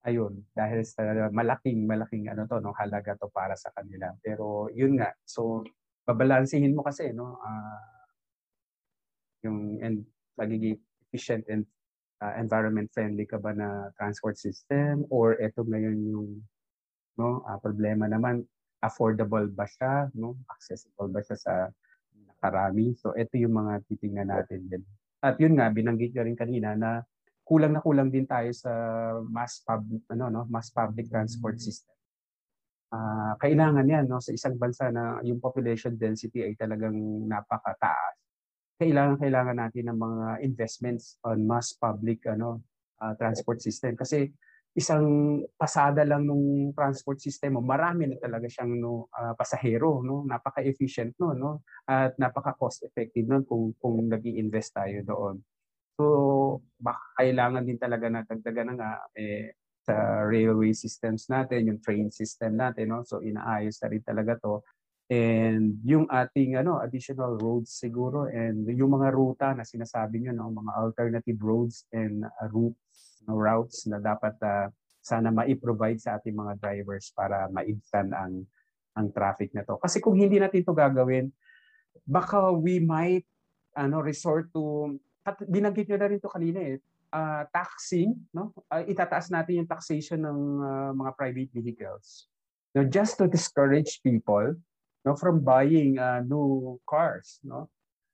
[0.08, 4.98] ayun dahil sa malaking malaking ano to no halaga to para sa kanila pero yun
[4.98, 5.62] nga so
[6.08, 7.84] babalansehin mo kasi no uh,
[9.46, 10.08] yung and
[10.40, 11.68] magiging efficient and
[12.24, 16.30] uh, environment friendly ka ba na transport system or eto ngayon yung
[17.20, 18.42] no uh, problema naman
[18.80, 20.40] affordable ba siya no?
[20.48, 21.54] Accessible ba siya sa
[22.16, 22.96] nakarami?
[22.96, 24.84] So ito yung mga titingnan natin din.
[25.20, 27.04] At yun nga binanggit ko rin kanina na
[27.44, 28.72] kulang na kulang din tayo sa
[29.28, 30.44] mass public ano no?
[30.48, 31.96] Mass public transport system.
[32.90, 34.24] Uh, kailangan yan no?
[34.24, 36.96] Sa isang bansa na yung population density ay talagang
[37.28, 38.16] napakataas.
[38.80, 42.64] Kailangan kailangan natin ng mga investments on mass public ano
[43.04, 44.00] uh, transport system.
[44.00, 44.32] Kasi
[44.80, 45.06] isang
[45.60, 50.24] pasada lang nung transport system mo marami na talaga siyang no uh, pasahero no?
[50.24, 51.52] Napaka-efficient no no?
[51.84, 55.36] At napaka cost effective no kung kung nag-iinvest tayo doon.
[56.00, 56.06] So
[56.80, 62.56] baka kailangan din talaga na dagdagan nga eh, sa railway systems natin yung train system
[62.56, 63.04] natin no?
[63.04, 64.64] So inaayos na rin talaga to.
[65.10, 70.56] And yung ating ano additional roads siguro and yung mga ruta na sinasabi niyo no?
[70.56, 72.80] Mga alternative roads and uh, routes
[73.28, 74.68] routes na dapat uh,
[75.00, 78.46] sana mai-provide sa ating mga drivers para maibsan ang
[78.98, 79.80] ang traffic na to.
[79.80, 81.32] Kasi kung hindi natin to gagawin,
[82.04, 83.26] baka we might
[83.78, 86.78] ano resort to at binanggit niyo na rin to kanina eh
[87.14, 88.52] uh, taxing no?
[88.70, 92.28] Uh, itataas natin yung taxation ng uh, mga private vehicles.
[92.74, 94.58] No just to discourage people
[95.06, 97.70] no from buying uh, new cars no?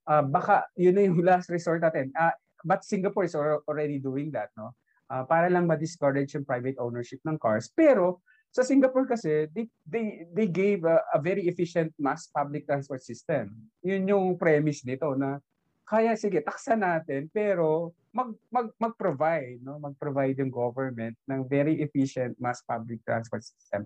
[0.05, 2.11] Uh, baka yun na yung last resort natin.
[2.13, 4.75] Uh, but Singapore is already doing that no
[5.09, 7.69] uh, para lang ma-discourage yung private ownership ng cars.
[7.73, 8.21] Pero
[8.55, 13.51] sa Singapore kasi they they, they gave a, a very efficient mass public transport system.
[13.83, 15.43] Yun yung premise nito na
[15.85, 19.75] kaya sige taksa natin pero mag mag mag-provide no?
[19.77, 23.83] Mag-provide yung government ng very efficient mass public transport system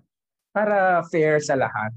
[0.54, 1.90] para fair sa lahat.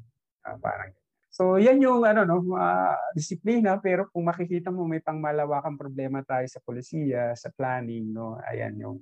[0.43, 0.91] Uh, parang
[1.33, 6.45] So yan yung ano no, uh, disiplina pero kung makikita mo may pangmalawakang problema tayo
[6.45, 9.01] sa polisiya, sa planning no, ayan yung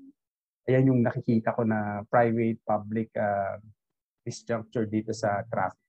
[0.70, 3.58] ayan yung nakikita ko na private public uh,
[4.22, 5.82] disjuncture dito sa traffic.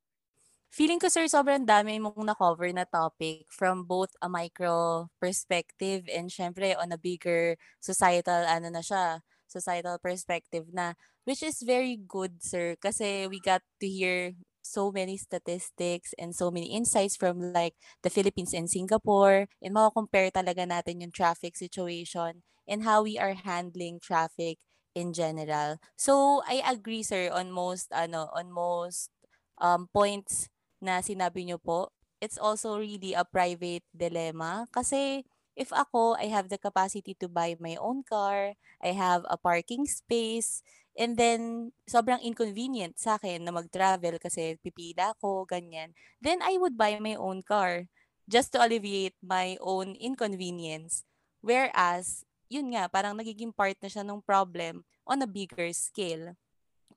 [0.73, 6.33] Feeling ko sir sobrang dami mong na-cover na topic from both a micro perspective and
[6.33, 12.41] syempre on a bigger societal ano na siya, societal perspective na which is very good
[12.41, 14.33] sir kasi we got to hear
[14.71, 20.31] so many statistics and so many insights from like the Philippines and Singapore and mako-compare
[20.31, 24.55] talaga natin yung traffic situation and how we are handling traffic
[24.95, 25.75] in general.
[25.99, 29.11] So I agree sir on most ano on most
[29.59, 30.47] um, points
[30.81, 31.91] na sinabi niyo po.
[32.21, 35.25] It's also really a private dilemma kasi
[35.57, 39.85] if ako I have the capacity to buy my own car, I have a parking
[39.89, 40.63] space,
[40.97, 45.95] And then, sobrang inconvenient sa akin na mag-travel kasi pipila ko, ganyan.
[46.19, 47.87] Then, I would buy my own car
[48.27, 51.07] just to alleviate my own inconvenience.
[51.39, 56.35] Whereas, yun nga, parang nagiging part na siya ng problem on a bigger scale.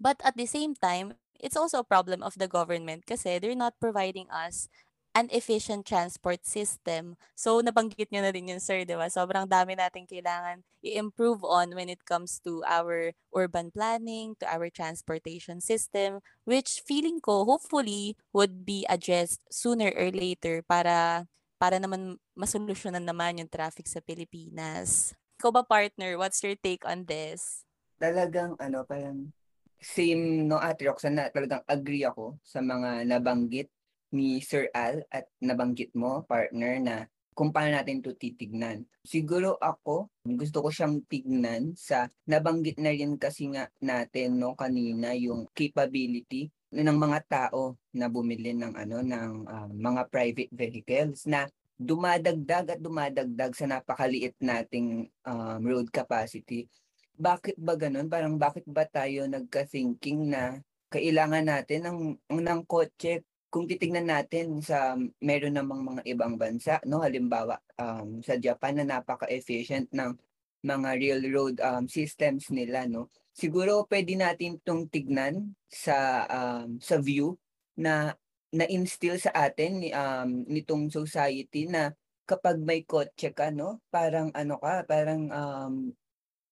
[0.02, 3.78] But at the same time, it's also a problem of the government kasi they're not
[3.78, 4.66] providing us
[5.14, 7.14] an efficient transport system.
[7.38, 9.06] So, nabanggit nyo na rin yun, sir, di ba?
[9.06, 14.68] Sobrang dami natin kailangan i-improve on when it comes to our urban planning, to our
[14.68, 21.24] transportation system, which feeling ko, hopefully, would be addressed sooner or later para
[21.62, 25.14] para naman masolusyonan naman yung traffic sa Pilipinas.
[25.38, 26.18] Ikaw ba, partner?
[26.18, 27.64] What's your take on this?
[27.96, 29.30] Talagang, ano, parang
[29.84, 33.68] same no Ate Roxanne na talagang agree ako sa mga nabanggit
[34.14, 36.96] ni Sir Al at nabanggit mo, partner, na
[37.34, 38.86] kung paano natin ito titignan.
[39.02, 45.12] Siguro ako, gusto ko siyang tignan sa nabanggit na rin kasi nga natin no kanina
[45.18, 51.50] yung capability ng mga tao na bumili ng ano ng uh, mga private vehicles na
[51.74, 56.70] dumadagdag at dumadagdag sa napakaliit nating um, road capacity.
[57.18, 58.06] Bakit ba ganun?
[58.06, 61.98] Parang bakit ba tayo nagka-thinking na kailangan natin ng,
[62.30, 68.34] ng kotse kung titingnan natin sa meron namang mga ibang bansa, no, halimbawa um, sa
[68.34, 70.10] Japan na napaka-efficient ng
[70.66, 73.14] mga railroad um, systems nila, no.
[73.30, 77.38] Siguro pwede natin itong tignan sa um, sa view
[77.78, 78.18] na
[78.50, 81.94] na-instill sa atin um, nitong society na
[82.26, 85.74] kapag may kotse ka no, parang ano ka, parang um,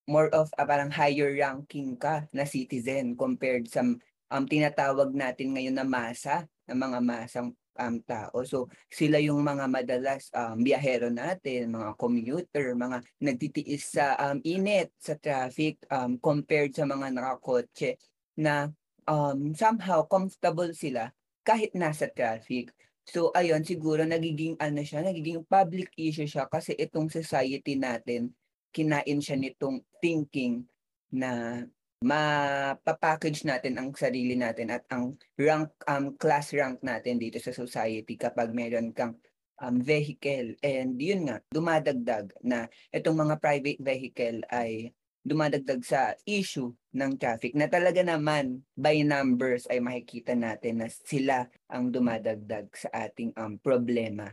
[0.06, 3.82] more of uh, parang higher ranking ka na citizen compared sa
[4.30, 8.44] um, tinatawag natin ngayon na masa, ng mga masang um, tao.
[8.44, 14.92] So sila yung mga madalas um, biyahero natin, mga commuter, mga nagtitiis sa um, init,
[15.00, 17.96] sa traffic um, compared sa mga nakakotse
[18.36, 18.68] na
[19.08, 21.10] um, somehow comfortable sila
[21.42, 22.70] kahit nasa traffic.
[23.02, 28.30] So ayun, siguro nagiging ano siya, nagiging public issue siya kasi itong society natin,
[28.70, 30.62] kinain siya nitong thinking
[31.12, 31.62] na
[32.02, 38.18] mapapackage natin ang sarili natin at ang rank um, class rank natin dito sa society
[38.18, 39.16] kapag meron kang
[39.62, 44.90] um, vehicle and yun nga dumadagdag na itong mga private vehicle ay
[45.22, 51.46] dumadagdag sa issue ng traffic na talaga naman by numbers ay makikita natin na sila
[51.70, 54.26] ang dumadagdag sa ating um, problema.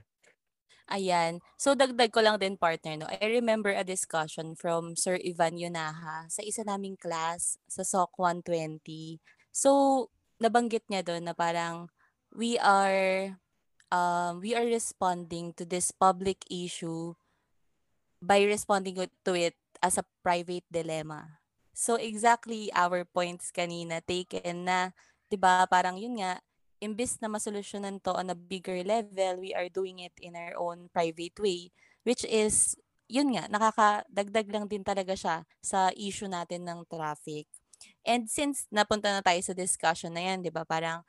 [0.89, 1.37] Ayan.
[1.53, 3.05] So dagdag ko lang din partner no.
[3.05, 9.21] I remember a discussion from Sir Ivan Yunaha sa isa naming class sa SOC 120.
[9.53, 10.09] So
[10.41, 11.93] nabanggit niya doon na parang
[12.33, 13.37] we are
[13.93, 17.13] um, we are responding to this public issue
[18.17, 19.53] by responding to it
[19.85, 21.37] as a private dilemma.
[21.77, 24.89] So exactly our points kanina taken na
[25.29, 26.41] 'di ba parang yun nga
[26.79, 30.87] imbis na masolusyonan to on a bigger level, we are doing it in our own
[30.91, 31.71] private way
[32.03, 32.75] which is
[33.09, 37.49] yun nga nakakadagdag lang din talaga siya sa issue natin ng traffic.
[38.05, 40.63] And since napunta na tayo sa discussion na yan, 'di ba?
[40.63, 41.01] Parang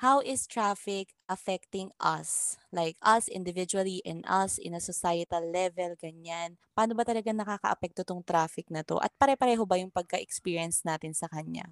[0.00, 2.56] how is traffic affecting us?
[2.72, 6.56] Like us individually and us in a societal level, ganyan.
[6.72, 8.96] Paano ba talaga nakaka-apekto tong traffic na to?
[9.00, 11.68] At pare-pareho ba yung pagka-experience natin sa kanya?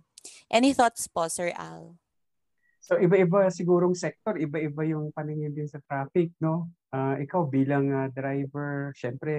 [0.52, 1.96] Any thoughts po, Sir Al?
[2.78, 6.70] So iba-iba sigurong sector, iba-iba yung paningin din sa traffic, no?
[6.88, 9.34] Uh, ikaw bilang uh, driver, syempre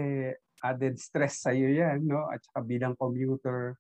[0.60, 2.28] added stress sa iyo 'yan, no?
[2.28, 3.80] At saka bilang commuter,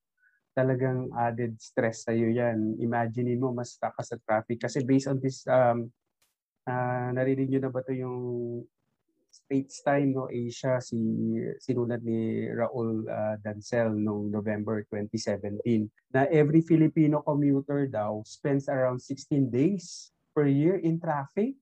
[0.55, 2.79] talagang added stress sa iyo yan.
[2.79, 4.59] Imagine mo, mas ka sa traffic.
[4.59, 5.87] Kasi based on this, um,
[6.67, 8.19] uh, narinig nyo na ba to yung
[9.29, 10.97] States time, no, Asia, si
[11.61, 18.97] sinulat ni Raul uh, Dancel noong November 2017 na every Filipino commuter daw spends around
[18.97, 21.53] 16 days per year in traffic.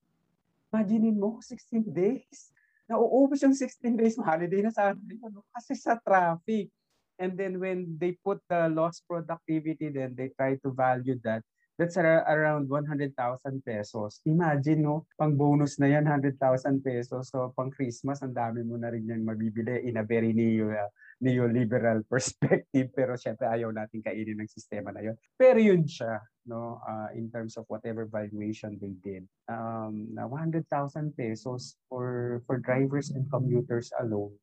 [0.71, 2.51] Imagine mo, 16 days.
[2.87, 5.19] Nauubos yung 16 days, holiday na sa atin.
[5.19, 5.43] Ano?
[5.51, 6.71] Kasi sa traffic.
[7.19, 11.43] And then when they put the lost productivity, then they try to value that.
[11.77, 13.13] That's around 100,000
[13.61, 14.21] pesos.
[14.25, 15.05] Imagine, no?
[15.13, 17.29] Pang bonus na yan, 100,000 pesos.
[17.29, 20.89] So, pang Christmas, ang dami mo na rin yan mabibili in a very neo, uh,
[21.21, 22.89] neoliberal perspective.
[22.97, 25.15] Pero syempre, ayaw natin kainin ng sistema na yun.
[25.37, 26.17] Pero yun siya,
[26.49, 26.81] no?
[26.81, 29.29] Uh, in terms of whatever valuation they did.
[29.45, 30.65] Um, na 100,000
[31.13, 34.33] pesos for, for drivers and commuters alone.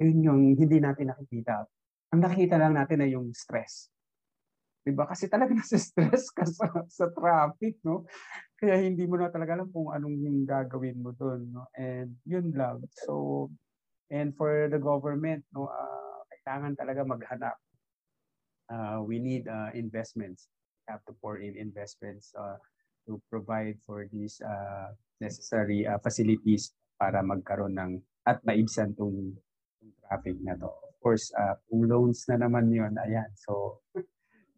[0.00, 1.68] Yun yung hindi natin nakikita
[2.08, 3.92] ang nakita lang natin ay yung stress.
[4.82, 5.06] 'Di ba?
[5.08, 8.06] Kasi talaga nasa stress ka sa, sa traffic, no?
[8.58, 11.70] Kaya hindi mo na talaga alam kung anong yung gagawin mo doon, no?
[11.78, 12.82] And yun lang.
[13.06, 13.48] So,
[14.10, 17.56] and for the government, no, uh, kailangan talaga maghanap.
[18.68, 20.50] Uh, we need uh, investments.
[20.88, 22.56] Have to pour in investments uh,
[23.06, 27.92] to provide for these uh, necessary uh, facilities para magkaroon ng
[28.24, 29.36] at maibsan tong
[30.04, 30.72] traffic na to
[31.08, 33.30] course, uh, kung loans na naman yun, ayan.
[33.32, 33.80] So,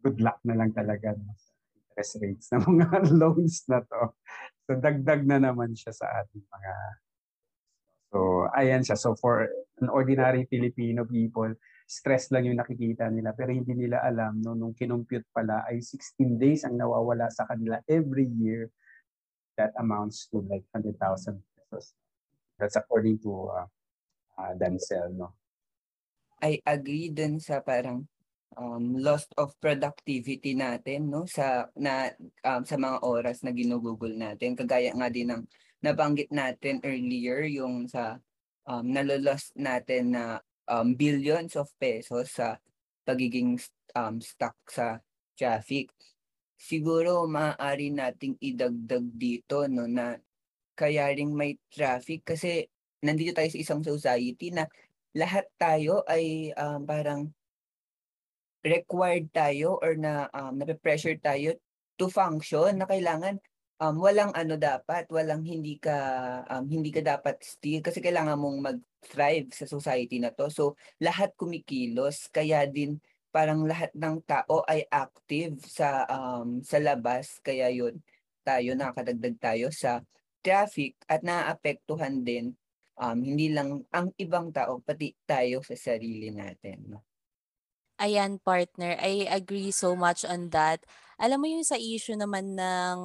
[0.01, 1.37] good luck na lang talaga no,
[1.77, 4.13] interest rates ng mga loans na to.
[4.65, 6.73] So, dagdag na naman siya sa ating mga
[8.11, 8.99] So, ayan siya.
[8.99, 9.47] So, for
[9.79, 11.55] an ordinary Filipino people,
[11.87, 13.31] stress lang yung nakikita nila.
[13.31, 17.79] Pero hindi nila alam, no, nung kinumpute pala ay 16 days ang nawawala sa kanila
[17.87, 18.67] every year.
[19.55, 20.95] That amounts to like 100,000
[21.39, 21.95] pesos.
[22.59, 23.67] That's according to uh,
[24.39, 25.35] uh, Dancel, no?
[26.41, 28.09] I agree dun sa parang
[28.57, 31.23] um, loss of productivity natin no?
[31.27, 32.11] Sa na
[32.43, 34.55] um, sa mga oras na ginugugol natin.
[34.55, 35.43] Kagaya nga din ng
[35.81, 38.19] nabanggit natin earlier yung sa
[38.69, 42.61] um, nalolos natin na um, billions of pesos sa
[43.03, 43.57] pagiging
[43.97, 45.01] um, stuck sa
[45.33, 45.89] traffic.
[46.61, 50.15] Siguro maaari nating idagdag dito no na
[50.77, 52.69] kaya ring may traffic kasi
[53.01, 54.69] nandito tayo sa isang society na
[55.17, 57.33] lahat tayo ay um, parang
[58.61, 61.57] required tayo or na um, nape-pressure tayo
[61.97, 63.41] to function na kailangan
[63.81, 65.97] um, walang ano dapat, walang hindi ka
[66.45, 70.47] um, hindi ka dapat still kasi kailangan mong mag-thrive sa society na to.
[70.53, 73.01] So lahat kumikilos kaya din
[73.33, 77.97] parang lahat ng tao ay active sa um, sa labas kaya yun
[78.45, 80.01] tayo, nakakadagdag tayo sa
[80.41, 82.53] traffic at naaapektuhan din
[82.97, 86.97] um, hindi lang ang ibang tao, pati tayo sa sarili natin.
[86.97, 87.10] No?
[88.01, 88.97] Ayan, partner.
[88.97, 90.81] I agree so much on that.
[91.21, 92.97] Alam mo yung sa issue naman ng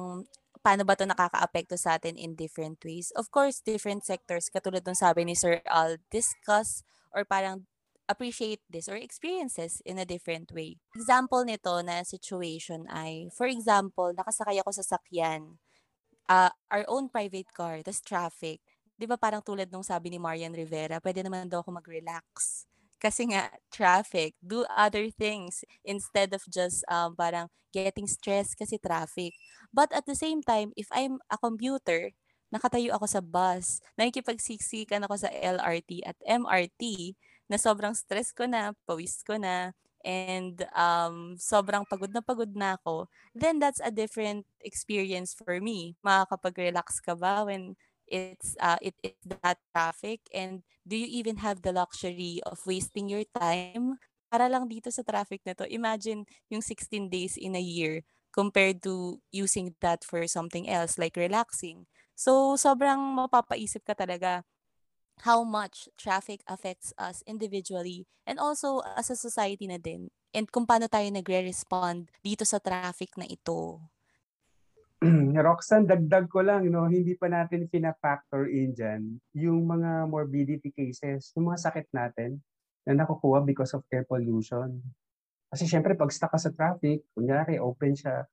[0.65, 3.13] paano ba 'to nakakaapekto sa atin in different ways.
[3.13, 6.81] Of course, different sectors katulad ng sabi ni Sir Al, discuss
[7.13, 7.69] or parang
[8.09, 10.81] appreciate this or experiences in a different way.
[10.97, 15.61] Example nito na situation ay, for example, nakasakay ako sa sakyan,
[16.31, 18.61] uh, our own private car, tas traffic.
[18.97, 22.65] 'Di ba parang tulad nung sabi ni Marian Rivera, pwede naman daw ako mag-relax
[22.97, 29.33] kasi nga traffic, do other things instead of just um, parang getting stressed kasi traffic.
[29.69, 32.11] But at the same time, if I'm a commuter,
[32.49, 37.13] nakatayo ako sa bus, nakikipagsiksikan ako sa LRT at MRT,
[37.47, 39.71] na sobrang stress ko na, pawis ko na,
[40.03, 45.95] and um, sobrang pagod na pagod na ako, then that's a different experience for me.
[46.03, 47.75] Makakapag-relax ka ba when
[48.07, 53.11] it's uh, it is that traffic and do you even have the luxury of wasting
[53.11, 53.99] your time?
[54.27, 58.03] Para lang dito sa traffic na to imagine yung 16 days in a year
[58.35, 61.87] compared to using that for something else like relaxing.
[62.17, 64.43] So sobrang mapapaisip ka talaga
[65.25, 70.69] how much traffic affects us individually and also as a society na din and kung
[70.69, 73.81] paano tayo nagre-respond dito sa traffic na ito
[75.45, 79.01] Roxanne, dagdag ko lang, no, hindi pa natin fina-factor in dyan
[79.37, 82.41] yung mga morbidity cases, yung mga sakit natin
[82.81, 84.81] na nakukuha because of air pollution.
[85.53, 88.25] Kasi syempre, pag stuck ka sa traffic, kunyari, open siya,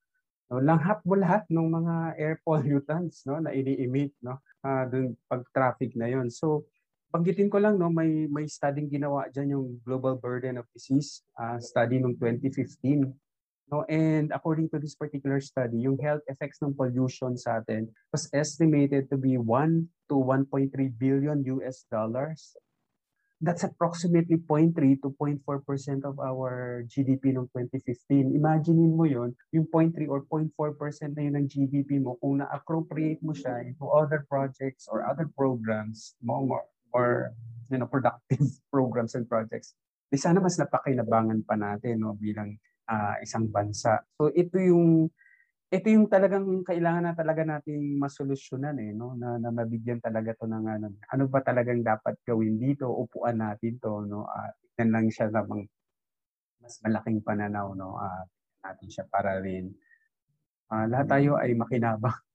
[0.49, 5.45] no, langhap mo lahat ng mga air pollutants no, na ini-emit no, uh, dun pag
[5.53, 6.33] traffic na yon.
[6.33, 6.65] So,
[7.12, 11.61] panggitin ko lang, no, may, may studying ginawa dyan yung Global Burden of Disease, uh,
[11.61, 13.24] study noong 2015
[13.73, 18.29] No, and according to this particular study, yung health effects ng pollution sa atin was
[18.37, 20.69] estimated to be 1 to 1.3
[21.01, 22.53] billion US dollars.
[23.41, 25.43] That's approximately 0.3 to 0.4%
[26.05, 28.33] of our GDP noong 2015.
[28.37, 30.55] Imaginein mo yon yung 0.3 or 0.4%
[31.12, 36.17] na yun ng GDP mo, kung na-appropriate mo siya into other projects or other programs,
[36.25, 37.37] more, more
[37.69, 39.77] you know, productive programs and projects,
[40.09, 42.55] di sana mas napakinabangan pa natin no, bilang
[42.89, 44.03] uh, isang bansa.
[44.16, 45.09] So ito yung
[45.74, 49.18] ito yung talagang kailangan na talaga nating masolusyonan eh no?
[49.18, 53.80] Na, na mabigyan talaga to ng ano, ano ba talagang dapat gawin dito upuan natin
[53.82, 54.28] to no?
[54.28, 55.66] Uh, tignan lang siya namang
[56.62, 57.99] mas malaking pananaw no?
[57.99, 58.22] Uh,
[58.64, 59.74] natin siya para rin
[60.70, 62.14] uh, lahat tayo ay makinabang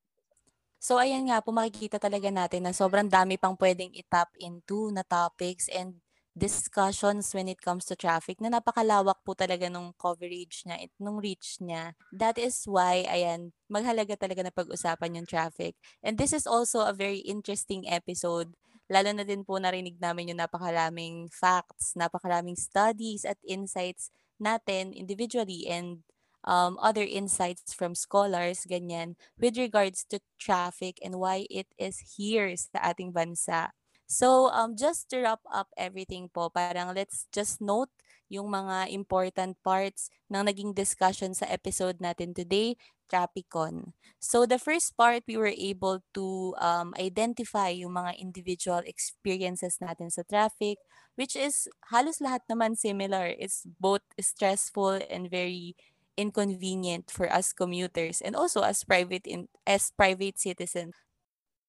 [0.80, 5.04] So ayan nga po makikita talaga natin na sobrang dami pang pwedeng itap into na
[5.04, 6.00] topics and
[6.38, 11.18] discussions when it comes to traffic na napakalawak po talaga nung coverage niya, it, nung
[11.18, 11.94] reach niya.
[12.14, 15.76] That is why, ayan, maghalaga talaga na pag-usapan yung traffic.
[16.04, 18.54] And this is also a very interesting episode.
[18.90, 24.10] Lalo na din po narinig namin yung napakaraming facts, napakaraming studies at insights
[24.42, 26.02] natin individually and
[26.44, 32.50] um, other insights from scholars, ganyan, with regards to traffic and why it is here
[32.56, 33.76] sa ating bansa.
[34.10, 37.94] So, um, just to wrap up everything po, parang let's just note
[38.26, 42.74] yung mga important parts ng naging discussion sa episode natin today,
[43.06, 43.94] Trapicon.
[44.18, 50.10] So, the first part, we were able to um, identify yung mga individual experiences natin
[50.10, 50.82] sa traffic,
[51.14, 53.30] which is halos lahat naman similar.
[53.38, 55.78] It's both stressful and very
[56.18, 60.98] inconvenient for us commuters and also as private in as private citizens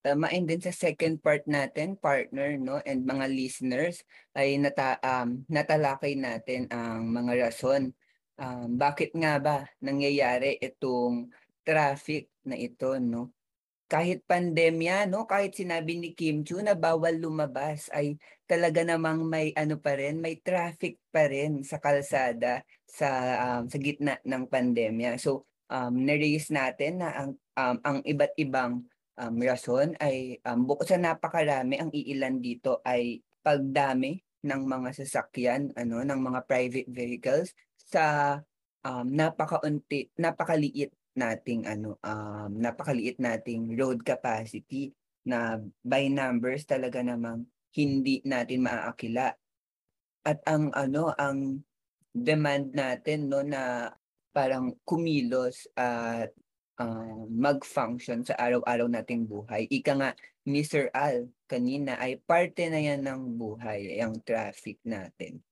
[0.00, 4.00] tamain din sa second part natin, partner, no, and mga listeners,
[4.32, 7.92] ay nata, um, natalakay natin ang mga rason.
[8.40, 11.28] Um, bakit nga ba nangyayari itong
[11.60, 13.36] traffic na ito, no?
[13.90, 18.16] Kahit pandemya, no, kahit sinabi ni Kim Chu na bawal lumabas, ay
[18.48, 23.08] talaga namang may ano pa rin, may traffic pa rin sa kalsada sa
[23.44, 25.18] um, sa gitna ng pandemya.
[25.20, 28.88] So, um, na-raise natin na ang um, ang iba't ibang
[29.20, 35.70] um, rason ay um, bukod sa napakarami, ang iilan dito ay pagdami ng mga sasakyan,
[35.76, 38.36] ano, ng mga private vehicles sa
[38.84, 44.96] um, napakaunti, napakaliit nating ano, um, napakaliit nating road capacity
[45.28, 47.44] na by numbers talaga namang
[47.76, 49.28] hindi natin maaakila.
[50.24, 51.60] At ang ano, ang
[52.10, 53.92] demand natin no na
[54.34, 56.49] parang kumilos at uh,
[57.28, 59.68] mag-function sa araw-araw nating buhay.
[59.68, 60.10] Ika nga
[60.64, 65.44] Sir Al kanina ay parte na yan ng buhay, yung traffic natin.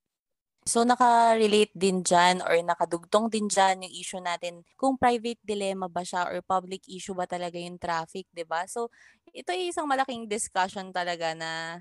[0.68, 6.04] So naka-relate din dyan or nakadugtong din dyan yung issue natin kung private dilemma ba
[6.04, 8.68] siya or public issue ba talaga yung traffic, 'di ba?
[8.68, 8.92] So
[9.32, 11.80] ito ay isang malaking discussion talaga na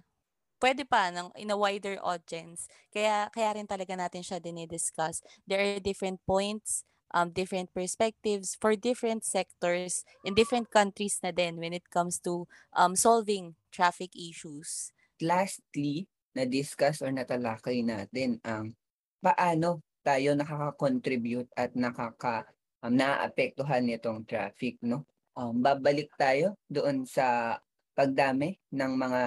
[0.64, 2.72] pwede pa ng in a wider audience.
[2.88, 5.20] Kaya kaya rin talaga natin siya dinidiscuss.
[5.43, 11.58] There are different points, um, different perspectives for different sectors in different countries na din
[11.58, 14.91] when it comes to um, solving traffic issues.
[15.22, 18.78] Lastly, na-discuss or natalakay natin ang
[19.24, 22.45] paano tayo nakaka-contribute at nakaka
[22.86, 25.03] um, naapektuhan nitong traffic, no?
[25.38, 27.58] Um, babalik tayo doon sa
[27.97, 29.24] pagdami ng mga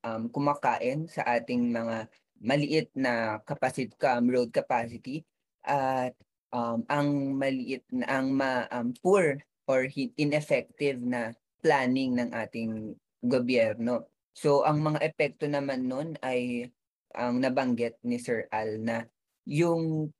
[0.00, 2.08] um, kumakain sa ating mga
[2.40, 5.24] maliit na capacity um, road capacity
[5.64, 6.12] at
[6.54, 12.94] um, ang maliit na ang ma, um, poor or ineffective na planning ng ating
[13.26, 14.06] gobyerno.
[14.38, 16.70] So ang mga epekto naman nun ay
[17.14, 19.02] ang nabanggit ni Sir Al na
[19.46, 20.14] yung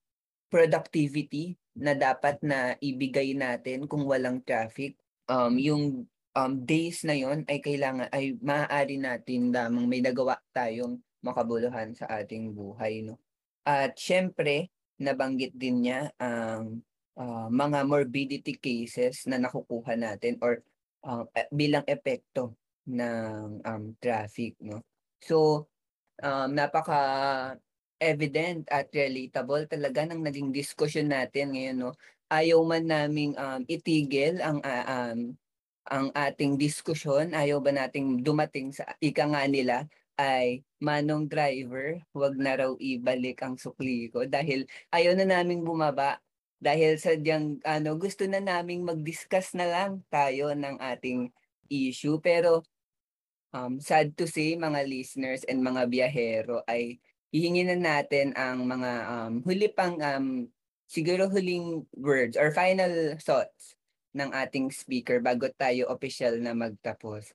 [0.50, 4.94] productivity na dapat na ibigay natin kung walang traffic,
[5.26, 6.06] um, yung
[6.38, 12.06] um, days na yon ay kailangan ay maaari natin lamang may nagawa tayong makabuluhan sa
[12.06, 13.18] ating buhay no.
[13.66, 14.70] At syempre,
[15.00, 16.82] nabanggit din niya ang
[17.18, 20.62] uh, mga morbidity cases na nakukuha natin or
[21.06, 22.54] uh, bilang epekto
[22.86, 24.84] ng um, traffic no.
[25.24, 25.68] So
[26.20, 27.00] um, napaka
[27.98, 31.92] evident at relatable talaga ng naging discussion natin ngayon no.
[32.28, 35.20] Ayaw man naming um, itigil ang uh, um,
[35.84, 39.84] ang ating diskusyon, ayaw ba nating dumating sa ika nga nila
[40.18, 44.26] ay manong driver, wag na raw ibalik ang sukli ko.
[44.28, 46.22] Dahil ayaw na naming bumaba.
[46.62, 51.28] Dahil sadyang ano gusto na naming mag-discuss na lang tayo ng ating
[51.68, 52.16] issue.
[52.22, 52.64] Pero
[53.54, 56.98] um, sad to say mga listeners and mga biyahero ay
[57.34, 60.46] hihingi na natin ang mga um, huli pang um,
[60.86, 63.74] siguro huling words or final thoughts
[64.14, 67.34] ng ating speaker bago tayo official na magtapos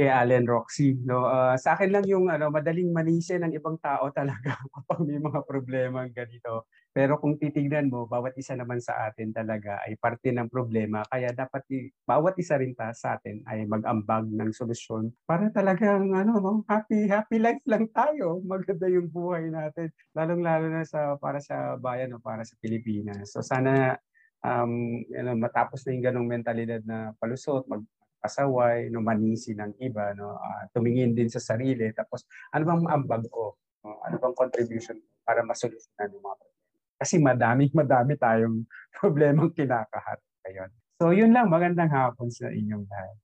[0.00, 0.96] kay Allen Roxy.
[1.04, 1.28] No?
[1.28, 5.44] Uh, sa akin lang yung ano, madaling manisin ng ibang tao talaga kapag may mga
[5.44, 6.64] problema ganito.
[6.88, 11.04] Pero kung titignan mo, bawat isa naman sa atin talaga ay parte ng problema.
[11.04, 16.16] Kaya dapat i- bawat isa rin ta sa atin ay mag-ambag ng solusyon para talagang
[16.16, 18.40] ano, no, happy happy life lang tayo.
[18.40, 19.92] Maganda yung buhay natin.
[20.16, 23.36] Lalong-lalo na sa para sa bayan o para sa Pilipinas.
[23.36, 24.00] So sana
[24.44, 27.84] um, know, matapos na yung ganong mentalidad na palusot, mag,
[28.20, 33.24] pasaway, no, manisi ng iba, no, uh, tumingin din sa sarili, tapos ano bang ambag
[33.32, 33.56] ko?
[33.82, 33.96] No?
[34.04, 36.68] Ano bang contribution para masolusyonan yung mga problema?
[37.00, 38.68] Kasi madami, madami tayong
[39.00, 40.70] problemang kinakaharap ngayon.
[41.00, 43.16] So yun lang, magandang hapon sa inyong lahat.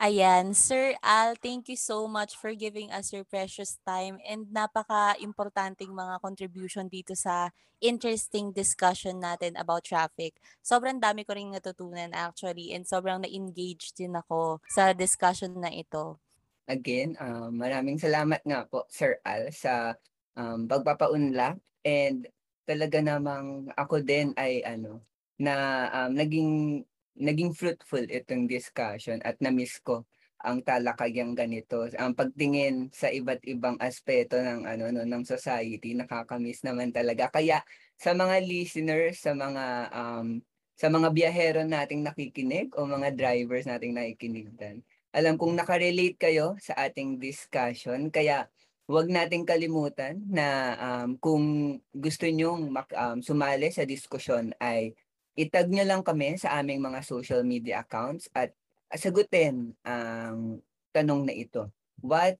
[0.00, 5.92] Ayan, Sir Al, thank you so much for giving us your precious time and napaka-importanting
[5.92, 7.52] mga contribution dito sa
[7.84, 10.40] interesting discussion natin about traffic.
[10.64, 16.16] Sobrang dami ko rin natutunan actually and sobrang na-engage din ako sa discussion na ito.
[16.64, 19.92] Again, uh, maraming salamat nga po Sir Al sa
[20.32, 22.24] um, pagpapaunlak and
[22.64, 25.04] talaga namang ako din ay ano
[25.36, 26.88] na um, naging
[27.20, 30.08] naging fruitful itong discussion at na-miss ko
[30.40, 31.84] ang talakayang ganito.
[32.00, 37.28] Ang pagtingin sa iba't ibang aspeto ng ano no ng society nakakamiss naman talaga.
[37.28, 37.60] Kaya
[38.00, 40.40] sa mga listeners, sa mga um,
[40.80, 44.80] sa mga biyahero nating nakikinig o mga drivers nating nakikinig dan.
[45.12, 48.48] Alam kong nakarelate kayo sa ating discussion kaya
[48.88, 51.44] huwag nating kalimutan na um, kung
[51.92, 54.96] gusto nyong um, sumali sa diskusyon ay
[55.40, 58.52] itag nyo lang kami sa aming mga social media accounts at
[58.92, 60.60] sagutin ang
[60.92, 61.72] tanong na ito.
[62.04, 62.36] What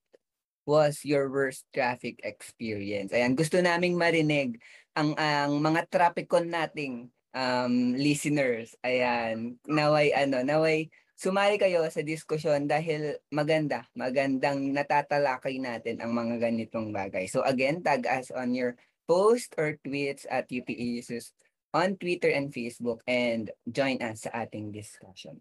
[0.69, 3.17] was your worst traffic experience?
[3.17, 4.61] Ayan, gusto naming marinig
[4.93, 8.77] ang ang mga trafficon nating um, listeners.
[8.85, 16.49] Ayan, naway ano, naway sumali kayo sa diskusyon dahil maganda, magandang natatalakay natin ang mga
[16.49, 17.29] ganitong bagay.
[17.29, 21.37] So again, tag us on your post or tweets at UPESUS
[21.75, 25.41] on Twitter and Facebook and join us sa ating discussion.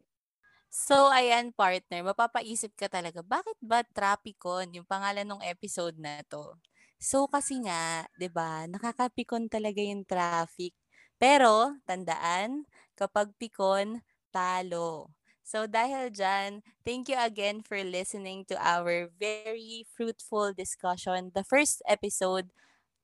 [0.69, 6.61] So, ayan partner, mapapaisip ka talaga, bakit ba Trapicon yung pangalan ng episode na to?
[7.01, 10.77] So, kasi nga, 'di ba nakakapikon talaga yung traffic.
[11.17, 15.09] Pero, tandaan, kapag pikon, talo.
[15.41, 21.33] So, dahil dyan, thank you again for listening to our very fruitful discussion.
[21.33, 22.53] The first episode,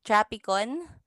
[0.06, 1.02] Trapicon,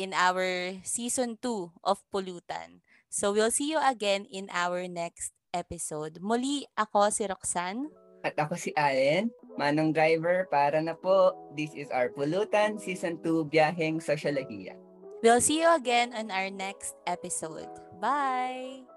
[0.00, 2.80] in our season 2 of Pulutan.
[3.12, 6.24] So we'll see you again in our next episode.
[6.24, 7.92] Muli, ako si Roxanne.
[8.24, 9.28] At ako si Allen.
[9.60, 11.36] Manong Driver, para na po.
[11.52, 14.72] This is our Pulutan Season 2 Biyaheng Sosyolohiya.
[15.20, 17.68] We'll see you again on our next episode.
[18.00, 18.88] Bye!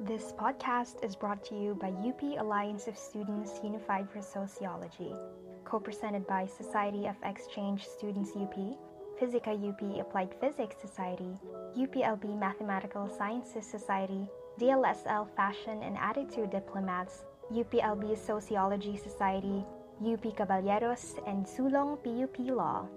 [0.00, 5.12] This podcast is brought to you by UP Alliance of Students Unified for Sociology,
[5.70, 8.58] co-presented by Society of Exchange Students UP,
[9.20, 11.38] Physica UP Applied Physics Society,
[11.78, 14.26] UPLB Mathematical Sciences Society,
[14.58, 17.22] DLSL Fashion and Attitude Diplomats,
[17.54, 19.64] UPLB Sociology Society,
[20.02, 22.88] UP Caballeros, and Sulong PUP Law.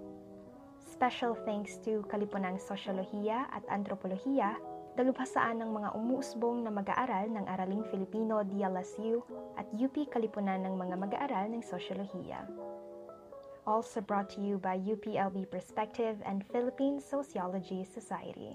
[0.82, 4.58] Special thanks to Kalipunang Sosyolohiya at Antropolohiya,
[4.94, 9.22] dalubhasaan ng mga umuusbong na mag-aaral ng Araling Filipino DLSU
[9.58, 12.46] at UP Kalipunan ng mga mag-aaral ng Sosyolohiya.
[13.66, 18.54] Also brought to you by UPLB Perspective and Philippine Sociology Society.